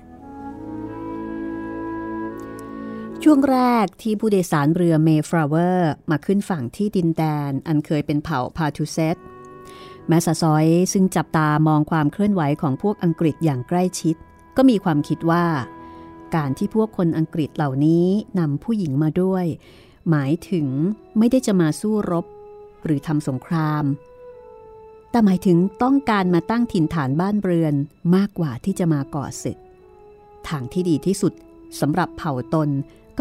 [3.27, 9.17] ช่วงแรกที่ผู้โดยสารเรือเมย์ฟลาวเวอร์มาขึ้นฝั่งที่ดินแดน อันเคยเป็นเผ่าพาทูเซต
[10.09, 14.17] แมสซาซอยซึ่งจับตามองความเคลื่อนไหวของพวกอังกฤษอย่างใกล้ชิด
[14.57, 15.47] ก็มีความคิดว่า
[16.37, 18.07] การที่พวกคนอังกฤษเหล่านี้
[18.39, 19.45] นำผู้หญิงมาด้วย
[20.11, 20.67] หมายถึง
[21.19, 22.27] ไม่ได้จะมาสู้รบ
[22.85, 23.85] หรือทำสงคราม
[25.11, 27.75] แต่หมายถึงต้องการมาตั้งถิ่นฐานบ้านเรือน
[28.17, 29.59] มากกว่าที่จะมาก่อศึก
[30.49, 31.33] ทางที่ดีที่สุด
[31.81, 32.71] สำหรับเผ่าตน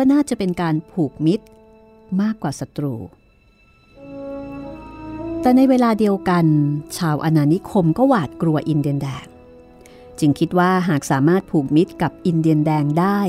[0.04, 1.46] ก็น่าจะเป็นการผูกมิตร
[2.22, 2.96] มากกว่าศัตรู
[5.42, 6.46] แต่ในเวลาเดียวกัน
[6.98, 9.26] ชาวอาณานิคมก็หวาดกลัวอินเดียนแดง
[10.20, 13.22] จึงคิดว่าหากสามารถผูกมิตรกับอินเดียนแดงได้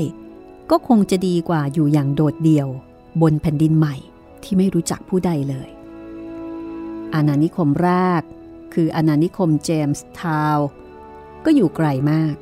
[0.71, 2.67] ก็คงจะดีกว่าอยู่อย่างโดดเดี่ยว
[3.21, 3.95] บนแผ่นดินใหม่
[4.43, 5.69] ที่ไม่รู้จักผู้ใดเลย
[7.13, 8.21] อาณานิคมแรก
[8.73, 10.57] คืออาณานิคมเจมส์ทาว
[11.45, 12.35] ก็อยู่ไกลมาก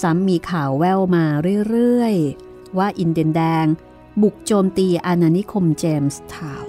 [0.00, 1.24] ซ้ำมีข่าวแววมา
[1.68, 3.66] เรื่อยๆ ว่าอินเดียนแดง
[4.22, 6.64] บุกโจมตีอาณานิคมเจมส์ทาว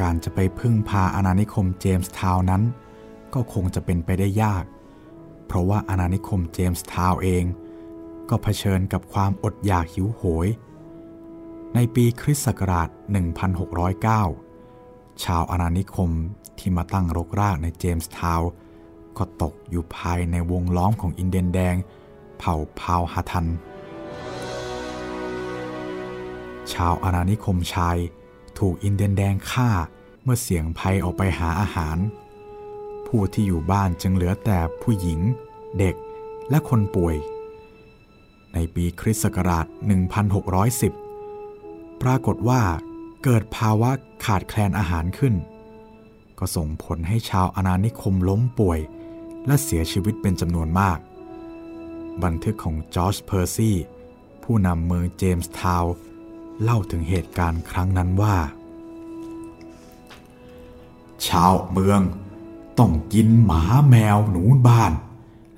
[0.00, 2.62] การจะไปพึ่งพาอาณานิคมเจมส์ทาวนั้น
[3.34, 4.64] ก็คงจะเป็นไปได้ยาก
[5.46, 7.44] เพราะว่าอาณานิคมเจมส์ทาวเอง
[8.28, 10.48] ก็เผชิญกับความอดอยากหิวโหย
[11.74, 12.88] ในปีคริสต์ศักราช
[14.46, 16.10] 1609 ชาวอาณานิคม
[16.58, 18.50] ที่มาตั้งรกรากในเจมส์ทาวน์
[19.18, 21.76] ก็ตกอยู่ภายในวงล้อมของอินเดียนแดง
[22.38, 23.46] เผ่าพาวฮาทัน
[26.72, 27.96] ชาวอาณานิคมชาย
[28.58, 29.70] ถูกอินเดียนแดงฆ่า
[30.22, 31.98] เมื่อเสี่ยงภัยออกไปหาอาหาร
[33.06, 35.20] ผู้ที่อยู่บ้านจึงเหลือแต่ผู้หญิง
[35.78, 35.94] เด็ก
[36.50, 37.16] และคนป่วย
[38.54, 39.66] ในปีคริสต์ศักราช
[41.24, 42.60] 1610 ปรากฏว่า
[43.22, 43.90] เกิดภาวะ
[44.24, 45.34] ขาดแคลนอาหารขึ้น
[46.38, 48.80] ก็ส่งผลให้ชาวอาณานิคมล้มป่วย
[49.46, 50.98] และเสียชีวิตเป็นจำนวนมาก
[52.24, 53.76] บันทึกของจอร์จเพอร์ซี่
[54.42, 55.94] ผู้นำเมืองเจมส์ทาวน์
[56.62, 58.36] เล่าถึงเหตุการณ์ครั้งนั้นว่า
[61.26, 62.00] ชาวเมือง
[62.78, 64.92] ต้องกินหมาแมวหนูบ้าน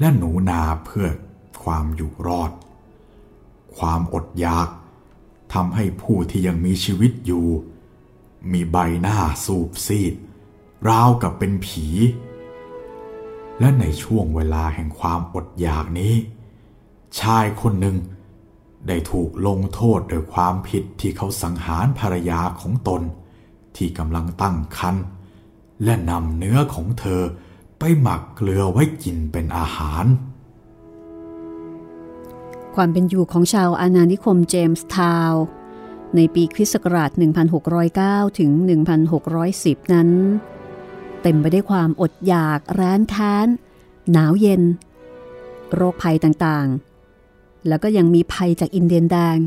[0.01, 1.09] และหนูนาเพื่อ
[1.63, 2.53] ความอยู่รอด
[3.77, 4.69] ความอดอยาก
[5.53, 7.47] ทำให้ผู้ที่ยังมีชีวิตอยู่
[8.53, 10.15] มีใบหน้าสูบซีด
[10.89, 11.87] ราวกับเป็นผี
[13.61, 16.15] และในช่วงเวลาแห่งความอดอยากนี้
[17.21, 17.97] ชายคนหนึ่ง
[18.89, 23.03] ได้ถูกลงโทษโดยความผิดที่เขาสังหารภรรยาของตน
[23.77, 25.05] ที่กำลังตั้งครรภ์
[25.85, 27.23] และนำเนื้อของเธอ
[27.79, 30.05] ไปหมักเกลือไว้กินเป็นอาหาร
[32.75, 35.33] ความเป็นอยู่ของชาวอาณานิคมเจมส์ทาว
[36.17, 37.11] ในปีคริสต์ศักราช
[37.75, 38.51] 1609 ถึง
[39.23, 40.09] 1610 นั้น
[41.29, 43.49] เต็มไปได้วยความอดอยากร้านแค้น
[44.13, 44.63] หนาวเย็น
[45.75, 49.39] โรคภัยต่างๆ แล้วก็ยังมีภัยจากอินเดียนแดง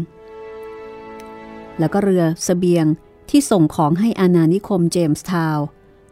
[1.79, 2.85] แล้วก็เรือสเสบียง
[3.29, 5.57] ที่ส่งของให้อาณานิคมเจมส์ทาว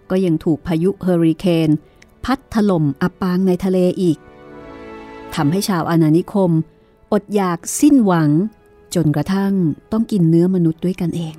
[0.09, 1.70] ก็ยังถูกพายุเฮอริเคน
[2.26, 4.18] พัดถล่มอับปางในทะเลอีก
[5.36, 6.51] ทำให้ชาวอาณานิคม
[7.13, 8.30] อดอยากสิ้นหวัง
[8.95, 9.53] จนกระทั่ง
[9.91, 11.36] ต้องกินเนื้อมนุษย์ด้วยกันเอง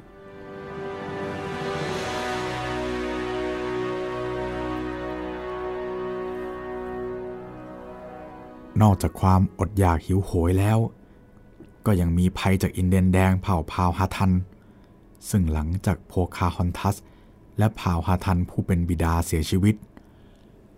[8.82, 10.78] นอกจากความอดอยากหิวโหยแล้ว
[11.86, 14.32] ก็ยังมีภัยจากอินเดียนแดงเผ่าพาวฮาทัน
[15.30, 16.96] ซึ่งหลังจากโพคาฮอนทัส
[17.58, 19.74] และเผ่าฮาทันผู้เป็นบิดาเสียชีวิต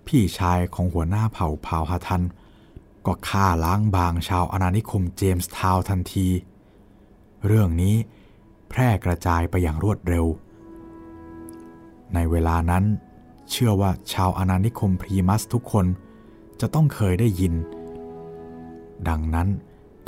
[0.06, 2.22] พี่ชายของหัวหน้าเผ่าพาวฮาทัน
[3.06, 6.28] ก็ฆ่าล้างบางชาวอาณานิคมเจมส์ทาวน์ทันที
[7.46, 7.94] เรื่องนี้
[8.68, 10.26] แพร่กระจายไปอย่างรวดเร็ว
[12.14, 12.84] ในเวลานั้น
[13.50, 15.86] เชื่อว่าชาวอาณานิคมพลีมัธทุกคน
[16.60, 17.54] จะต้องเคยได้ยิน
[19.08, 19.48] ดังนั้น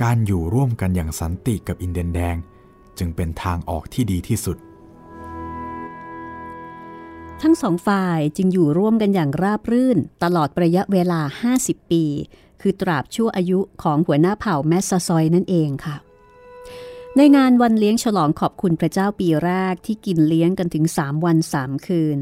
[0.03, 2.36] การอยู่ร่วมกันอย่างสันติกับอินเดียนแดง
[2.99, 4.57] จึงเป็นทางออกที่ดีที่สุด
[7.43, 11.20] ทั้งสองฝ่ายจึงอยู่ร่วมกันอย่างราบรื่น ตลอดระยะเวลา
[11.57, 12.05] 50 ปี
[12.61, 15.97] คือตราบชั่วอายุของหัวหน้าเผ่าแมสซาซอยนั่นเองค่ะ
[17.16, 22.18] ในงานวันเลี้ยงฉลองขอบคุณพระเจ้าปีแรกที่กินเลี้ยงกันถึง 3 วัน 3 คืน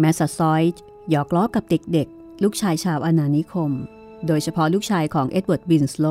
[0.00, 0.62] แมสซาซอย
[1.10, 3.72] หยอกล้อกับเด็กๆ ลูกชายชาวอาณานิคม
[4.26, 6.06] โดยเฉพาะลูกชายของเอ็ดเวิร์ดวินสโล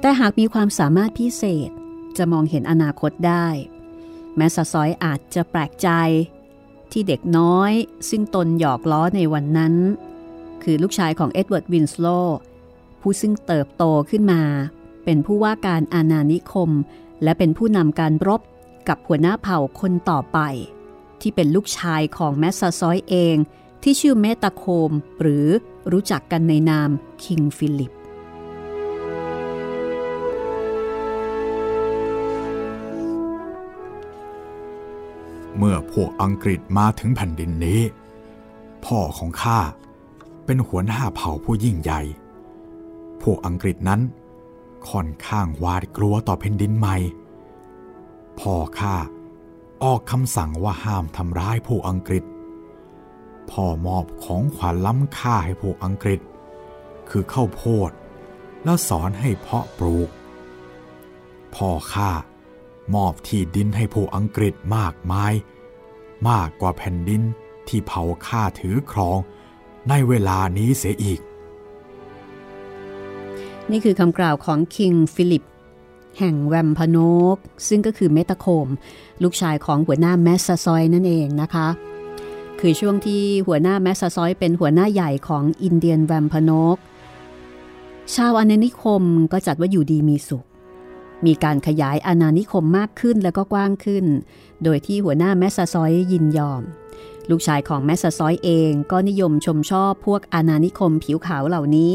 [0.00, 1.70] แต่หากมีความสามารถพิเศษ
[2.16, 3.46] จะมองเห็นอนาคตได้
[4.36, 5.88] แมสซาซอยอาจจะแปลกใจ
[6.92, 7.72] ที่เด็กน้อย
[8.08, 9.74] ซึ่งตนหยอกล้อในวันนั้น
[10.62, 12.06] คือลูกชายของเอ็ดเวิร์ดวินสโล
[13.00, 14.42] ผู้ซึ่งเติบโตขึ้นมา
[15.04, 16.70] เป็นผู้ว่าการอาณานิคม
[17.22, 18.40] และเป็นผู้นำการรบ
[18.88, 20.38] กับหัวหน้าเผ่าคนต่อไป
[21.20, 23.36] ที่เป็นลูกชายของแมสซาซอยเอง
[23.82, 25.46] ที่ชื่อเมตาโคม หรือ
[25.92, 26.90] รู้จักกันในนาม
[27.24, 27.92] คิงฟิลิป
[35.56, 37.80] เมื่อพวกอังกฤษมาถึงแผ่นดินนี้
[38.84, 39.60] พ่อของข้า
[40.44, 42.00] เป็นหัวหน้าเผ่าผู้ยิ่งใหญ่
[43.22, 44.00] พวกอังกฤษนั้น
[44.90, 46.96] ค่อนข้างหวาดกลัวต่อแผ่นดินใหม่
[48.40, 48.96] พ่อข้า
[49.82, 52.24] ออกคำสั่งว่าห้ามทำร้ายพวกอังกฤษ
[53.50, 56.20] พ่อมอบของขวัญล้ำค่าให้พวกอังกฤษ
[57.10, 57.90] คือข้าวโพด
[58.64, 60.08] แล้วสอนให้เพาะปลูก
[61.54, 62.10] พ่อข้า
[62.94, 65.32] มอบที่ดินให้พวกอังกฤษมากมาย
[66.28, 67.22] มากกว่าแผ่นดิน
[67.68, 69.18] ที่เผ่าข้าถือครอง
[69.88, 71.20] ในเวลานี้เสียอีก
[73.70, 75.44] นี่คือคำกล่าวของคิงฟิลิป
[76.18, 76.98] แห่งแวมพโน
[77.34, 77.36] ก
[77.68, 78.68] ซึ่งก็คือเมตาโคม
[79.22, 81.68] ลูกชายของหัวหน้าแมสซาซอยนั่นเองนะคะ
[82.60, 86.76] คือช่วงที่หัวหน้าแมสซาซอยเป็นหัวหน้าใหญ่ของอินเดียนแวมพโนก
[88.14, 89.02] ชาวอาณานิคม
[89.32, 90.44] ก็จัดว่าอยู่ดีมีสุข
[91.26, 94.04] มีการขยายอาณานิคมมากขึ้นแล้วก็กว้างขึ้น
[94.64, 96.62] โดยที่หัวหน้าแมสซาซอยยินยอม
[97.30, 101.92] ลูกชายของแมสซาซอยเองก็นิยมชมชอบพวกอาณานิคมผิวขาวเหล่านี้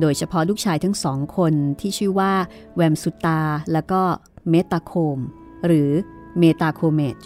[0.00, 2.32] โดยเฉพาะลูกชายทั้งสองคนที่ชื่อว่า
[2.76, 3.40] แวมสุตา
[3.72, 4.02] และก็
[4.50, 5.18] เมตาโคม
[5.66, 5.90] หรือ
[6.38, 7.16] เมตาโคเมจ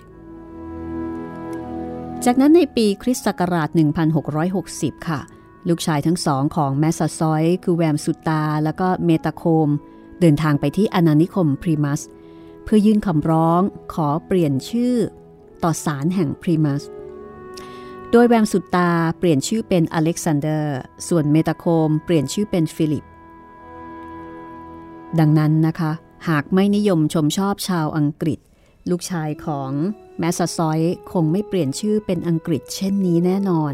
[2.26, 3.68] จากนั้นในปีคริสต์ศักราช
[4.38, 5.20] 1660 ค่ะ
[5.68, 9.68] ลูกชายทั้งสองของแมสซาซอยคือแวมสุตา และก็เมตาโคม
[10.20, 12.00] เดินทางไปที่อาณานิคมพรีมัส
[12.64, 13.62] เพื่อยื่นคำร้อง
[13.94, 14.94] ขอเปลี่ยนชื่อ
[15.62, 16.82] ต่อศาลแห่งพรีมัส
[18.10, 23.04] โดยแวมสุตาเปลี่ยนชื่อเป็นอเล็กซานเดอร์ ส่วนเมตาโคมเปลี่ยนชื่อเป็นฟิลิป
[25.18, 25.92] ดังนั้นนะคะ
[26.28, 28.38] หากไม่นิยมชมชอบชาวอังกฤษ
[28.90, 29.70] ลูกชายของ
[30.20, 30.80] แมสซาซอย
[31.12, 33.72] คงไม่เปลี่ยนชื่อเป็นอังกฤษเช่นนี้แน่นอน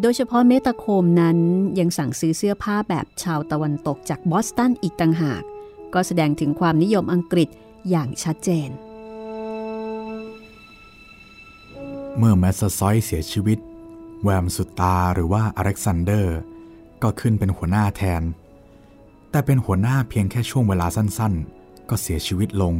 [0.00, 1.38] โดยเฉพาะเมตาโคมนั้น
[1.78, 5.42] ยังสั่งซื้อเสื้อผ้าแบบชาวตะวันตกจากบอสตันอีกต่างหาก
[5.94, 7.48] ก็แสดงถึงความนิยมอังกฤษ
[7.90, 8.70] อย่างชัดเจน
[12.18, 13.58] เมื่อแมสซอยเสียชีวิต
[14.22, 16.36] แวมสุตาหรือว่าอเล็กซานเดอร์
[17.02, 18.22] ก็ขึ้นเป็นหัวหน้าแทน
[19.30, 22.74] แต่เป็นหัวหน้าเพียงแค่ช่วงเวลาสั้นๆ ก็เสียชีวิตลง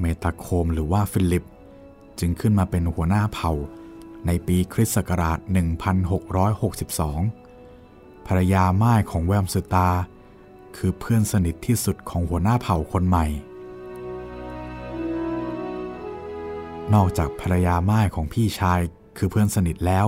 [0.00, 1.44] เมตาโคมหรือว่าฟิลิป
[2.20, 3.52] จึงขึ้นมาเป็นหัวหน้าเผ่า
[4.26, 5.38] ในปีคริสต์ศักราช
[7.42, 9.90] 1662 ภรรยาม่ายของแวมสุตา
[10.76, 13.26] คือเพื่อนสนิทที่สุดของหัวหน้าเผ่าคนใหม่
[16.94, 18.80] นอกจากภรรยาม่ายของพี่ชาย
[19.16, 20.06] คือเพื่อนสนิทแล้ว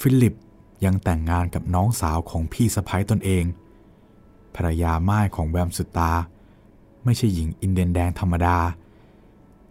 [0.00, 0.34] ฟิลิป
[0.84, 3.44] ยังแต่งงานกับน้องสาวของพี่สะใภ้ตนเอง
[4.54, 6.12] ภรรยาม่ายของแวมสุตา
[7.04, 8.58] ไม่ใช่หญิงอินเดียนแดงธรรมดา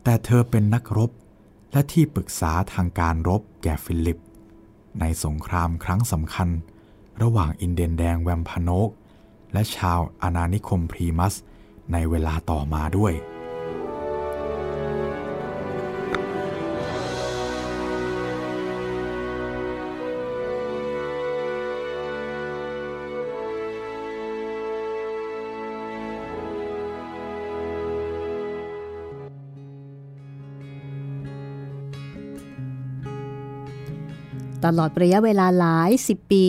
[0.04, 1.12] แต่เธอเป็นนักรบ
[1.74, 4.22] และที่ปรึกษาทางการรบแก่ฟิลิป
[5.00, 6.50] ในสงครามครั้งสำคัญ
[7.22, 8.90] ระหว่างอินเดียนแดงแวมพานก
[9.54, 11.34] และชาวอาณานิคมพรีมัส
[11.92, 13.14] ในเวลาต่อมาด้วย
[34.66, 36.48] ตลอดระยะเวลาหลายสิบปี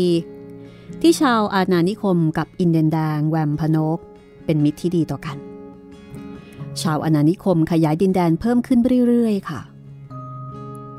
[1.01, 3.99] ที่ชาวอาณานิคมกับอินเดียนแดงแวมพนก
[4.45, 5.37] เป็นมิตรที่ดีต่อกัน
[6.83, 9.61] ชาวอาณานิคมขยายดินแดนเพิ่มขึ้นเรื่อยๆ ค่ะ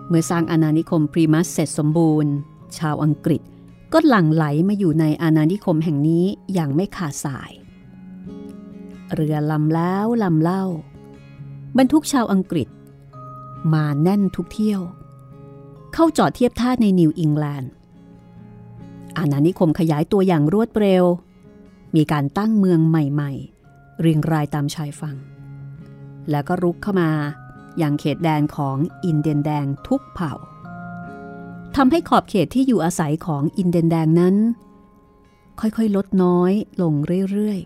[0.08, 2.32] เมื่อสร้างอาณานิคมพรีมัสเสร็จสมบูรณ์
[2.78, 3.42] ชาวอังกฤษ
[3.94, 7.52] ก็หลั่งไหลมาอยู่ในอาณานิคมแห่งนี้อย่างไม่ขาดสาย
[9.14, 10.64] เรือลำแล้วลำเล่า
[11.78, 12.68] บรรทุกชาวอังกฤษ
[13.74, 14.82] มาแน่นทุกเที่ยว
[15.98, 17.72] เข้าจอดเทียบท่าในนิวอิงแลนด์
[19.18, 21.04] อาณานิคมขยายตัวอย่างรวดเร็ว
[21.96, 25.18] มีการตั้งเมืองใหม่ๆ เรียงรายตามชายฝั่ง
[26.32, 27.12] แล้วก็รุกเข้ามา
[27.78, 30.34] อย่างเขตแดนของอินเดียนแดงทุกเผ่า
[31.76, 34.36] ทำให้ขอบเขตที่อยู่อาศัยของอินเดียนแดงนั้น
[35.60, 36.94] ค่อยๆ ลดน้อยลง
[37.32, 37.60] เรื่อย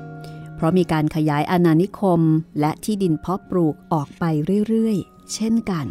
[0.00, 2.20] ๆ เพราะมีการขยายอาณานิคม
[2.60, 4.24] และที่ดินเพาะปลูกออกไป
[4.68, 5.86] เรื่อยๆ เช่นกัน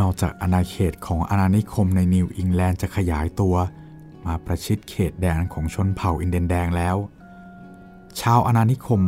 [0.00, 3.56] นอกจากอาณาเขตของอาณานิคมในนิวอิงแลนด์จะขยายตัว
[4.26, 6.96] มาประชิดเขตแดนของชนเผ่าอินเดียนแดงแล้ว
[8.20, 9.02] ชาวอาณานิคม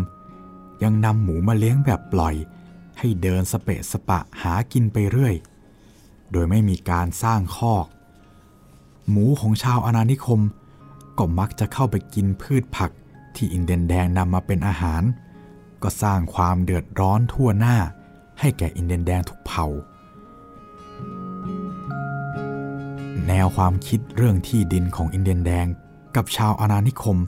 [0.83, 2.35] ยังนำหมูมาเลี้ยงแบบปล่อย
[2.99, 5.35] ให้เดินสเปะสปะหากินไปเรื่อย
[6.33, 7.87] โดยไม่มีการสร้างคอก
[9.11, 10.41] หมูของชาวอาณานิคม
[11.19, 12.91] ก็มักจะเข้าไปกินพืชผัก
[13.35, 15.03] ที่อินเดียนแดงนำมาเป็นอาหาร
[15.83, 17.77] ก็สร้างความเดือดร้อนทั่วหน้า
[18.41, 19.67] ให้แก่อินเดียนแดงทุกเผ่า
[23.29, 25.67] แนวความคิดเรื่องที่ดินของอินเดียนแดง
[26.17, 27.19] กับชาวอาณานิคม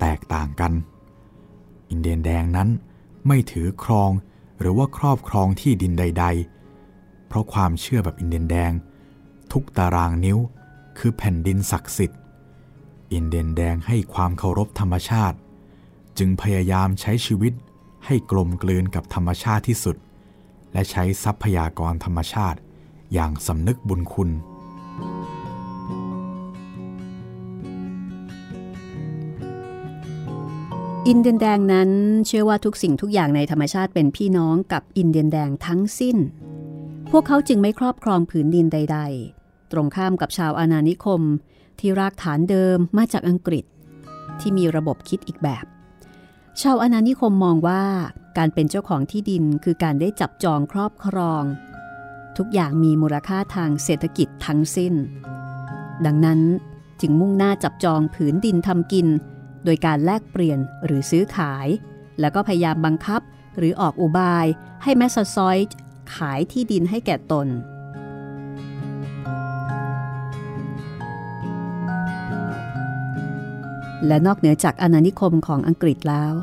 [0.00, 0.72] แตกต่างกัน
[1.90, 2.68] อินเดียนแดงนั้น
[3.26, 4.10] ไม่ถือครอง
[4.60, 6.24] หรือว่าครอบครองที่ดินใด
[6.76, 8.72] ๆ เพราะความเชื่อแบบอินเดียนแดง
[9.52, 10.38] ทุกตารางนิ้ว
[10.98, 12.20] คือแผ่นดินศักดิ์สิทธิ์
[13.12, 15.36] อินเดียนแดงให้ความเคารพธรรมชาติ
[16.18, 17.52] จึงพยายามใช้ชีวิต
[18.06, 19.96] ให้กลมกลืนกับธรรมชาติที่สุด
[20.72, 22.58] และใช้ทรัพยากรธรรมชาติ
[23.12, 24.30] อย่างสำนึกบุญคุณ
[31.08, 31.90] อินเดียนแดงนั้น
[32.26, 36.16] เชื่อว่าทุกสิ่งทุกอย่างในธรรมชาติเป็นพี่น้องกับอินเดียนแดงทั้งสิ้น
[37.10, 38.98] พวกเขาจึงไม่ครอบครองผืนดินใด
[39.34, 41.22] ๆ ตรงข้ามกับชาวอาณานิคม
[41.78, 43.64] ที่รากฐานเดิมมาจากอังกฤษ
[44.40, 45.64] ที่มีระบบคิดอีกแบบ
[46.60, 47.84] ชาวอาณานิคมมองว่า
[48.38, 51.42] การเป็นเจ้าของที่ดินคือการได้จับจองครอบครอง
[52.36, 54.94] ทุกอย่างมีมูลค่าทางเศรษฐกิจทั้งสิ้น
[56.04, 56.40] ดังนั้น
[57.00, 59.08] จึงมุ่งหน้าจับจองผืนดินทำกิน
[59.64, 61.68] โดยการแลกเปลี่ยนหรือซื้อขาย
[62.20, 63.20] แล้วก็พยายามบังคับ
[63.58, 64.46] หรือออกอุบาย
[64.82, 65.76] ให้แมสซาซอยด์
[66.14, 67.48] ขายที่ดินให้แก่ตน
[74.06, 76.34] และนอกเหนือจากอาณานิคมของอังกฤษแล้ว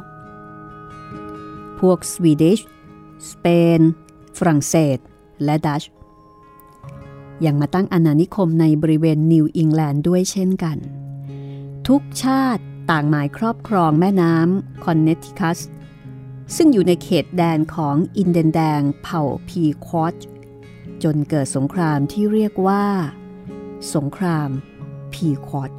[1.79, 2.59] พวกสวีเดช
[3.31, 3.45] สเป
[3.79, 3.81] น
[4.37, 4.97] ฝรั่งเศส
[5.43, 5.83] และดัช
[7.45, 10.77] ยังมาตั้งอาณานิคมในบริเวณนิวอิงแลนด์ด้วยเช่นกัน
[11.87, 15.59] ทุกชาติ ต่างหมายครอบครองแม่น้ำคอนเนตทิคัส
[16.55, 20.15] ซึ่งอยู่ในเขตแดนของอินเดนแดงเผ่าพีควอต
[21.03, 22.83] จนเกิดสงครามที่เรียกว่า
[23.95, 24.49] สงคราม
[25.13, 25.71] พีควอต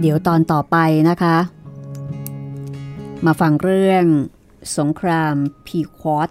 [0.00, 0.76] เดี๋ยวตอนต่อไป
[1.08, 1.36] นะคะ
[3.26, 4.04] มาฟังเรื่อง
[4.78, 5.34] สงคราม
[5.66, 6.30] พีควอต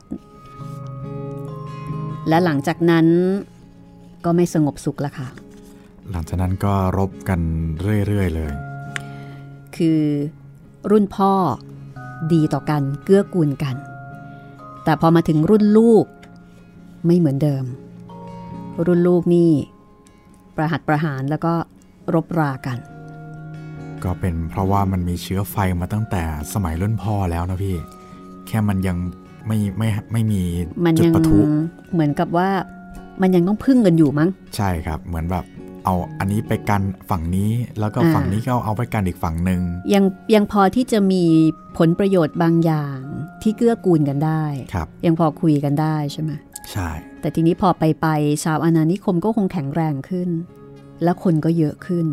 [2.27, 3.07] และหลังจากนั้น
[4.25, 5.27] ก็ไม่สงบสุขแล้วค่ะ
[6.11, 7.39] หลังจากนั้นก็รบกัน
[8.07, 8.51] เรื่อย ๆ เลย
[9.75, 10.01] คือ
[10.91, 11.33] รุ่นพ่อ
[12.33, 13.75] ดีต่อกันเกื้อกูลกัน
[14.83, 16.05] แต่พอมาถึงรุ่นลูก
[17.05, 17.65] ไม่เหมือนเดิม
[18.85, 19.51] รุ่นลูกนี่
[20.55, 21.53] ประหัตประหารแล้วก็
[22.13, 22.77] รบรากัน
[24.03, 26.23] ก็เป็นเพราะว่ามันมีเชื้อไฟมาตั้งแต่
[26.53, 28.97] สมัยรุ่นพ่อแล้วนะพี่แค่มันยัง
[29.47, 30.41] ไม่ไม่ไม่มี
[30.85, 31.39] มันจุดยังปะทุ
[31.93, 32.49] เหมือนกับว่า
[33.21, 35.45] มันยังต้องพึ่งกันอยู่มั้ง ใช่ครับ เหมือนแบบ
[35.85, 39.61] เอาอันนี้ไปกันฝั่งนี้แล้วก็อ่าฝั่งนี้ก็เอาไปกันอีกฝั่งหนึ่ง
[39.93, 40.03] ยัง
[40.35, 41.23] ยังพอที่จะมี
[41.77, 42.99] ผลประโยชน์บางอย่าง
[43.41, 44.43] ที่เกื้อกูลกันได้
[44.73, 46.31] ครับยังพอคุยกันได้ใช่ไหม
[46.71, 46.89] ใช่
[47.21, 48.07] แต่ทีนี้พอไปไป
[48.43, 50.29] ชาวอาณานิคมก็คงแข็งแรงขึ้น
[51.03, 52.07] และคนก็เยอะขึ้น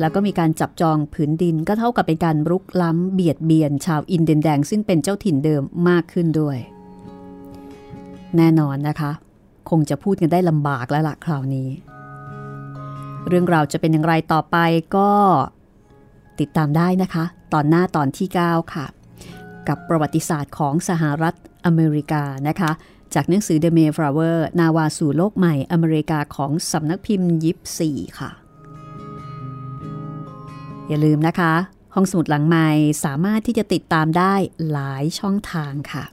[0.00, 6.56] แล้วก็มีการจับจองผืนดินก็เท่ากับเป็นการรุกล้ำเบียดเบียนชาวอินเดียนแดง ซึ่งเป็นเจ้าถิ่นเดิมมากขึ้นด้วย
[8.36, 9.10] แน่นอนนะคะ
[9.70, 11.68] คงจะพูดกันได้ลำบากแล้วล่ะคราวนี้
[13.28, 14.56] เรื่องราวจะเป็นอย่างไรต่อไป
[14.96, 15.10] ก็
[16.40, 18.86] ติดตามได้นะคะ ตอนหน้าตอนที่ 9 ค่ะ
[19.68, 21.34] กับประวัติศาสตร์ของสหรัฐ
[21.66, 22.70] อเมริกานะคะ
[23.14, 27.90] จากหนังสือ The Mayflower นาวาสู่โลกใหม่อเมริกาของสำนักพิมพ์ยิปซี
[28.20, 28.30] ค่ะ
[30.88, 31.54] อย่าลืมนะคะ
[31.94, 32.68] ห้องสมุดหลังใหม่
[33.04, 34.34] สามารถที่จะติดตามได้
[34.70, 36.04] หลายช่องทางค่ะ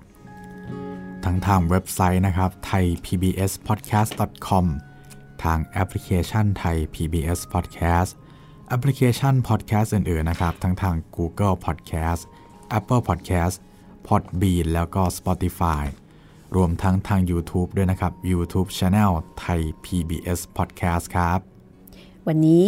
[1.26, 4.66] ทั้งทางเว็บไซต์นะครับ thaipbspodcast.com
[5.44, 8.12] ทางแอปพลิเคชันไทย PBS Podcast
[8.68, 12.22] แอปพลิเคชัน Podcast อื่นๆนะครับ ทั้งทาง Google Podcast
[12.78, 13.56] Apple Podcast
[14.08, 15.84] Podbean แล้วก็ Spotify
[16.56, 21.40] รวมทั้งทาง YouTube ด้วยนะครับ YouTube Channel ไทย PBS Podcast ครับ
[22.28, 22.66] วันนี้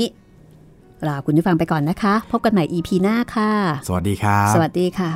[1.08, 3.52] ลาคุณผู้ฟังไปก่อนนะคะ พบกันใหม่ EP หน้าค่ะ
[3.88, 5.12] สวัสดีครับ สวัสดีค่ะ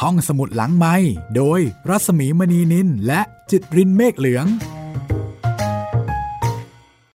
[0.00, 0.94] ห้องสมุดหลังไม้
[1.36, 3.20] โดยรัสมีมณีนินและ
[3.50, 4.46] จิตรินเมฆเหลือง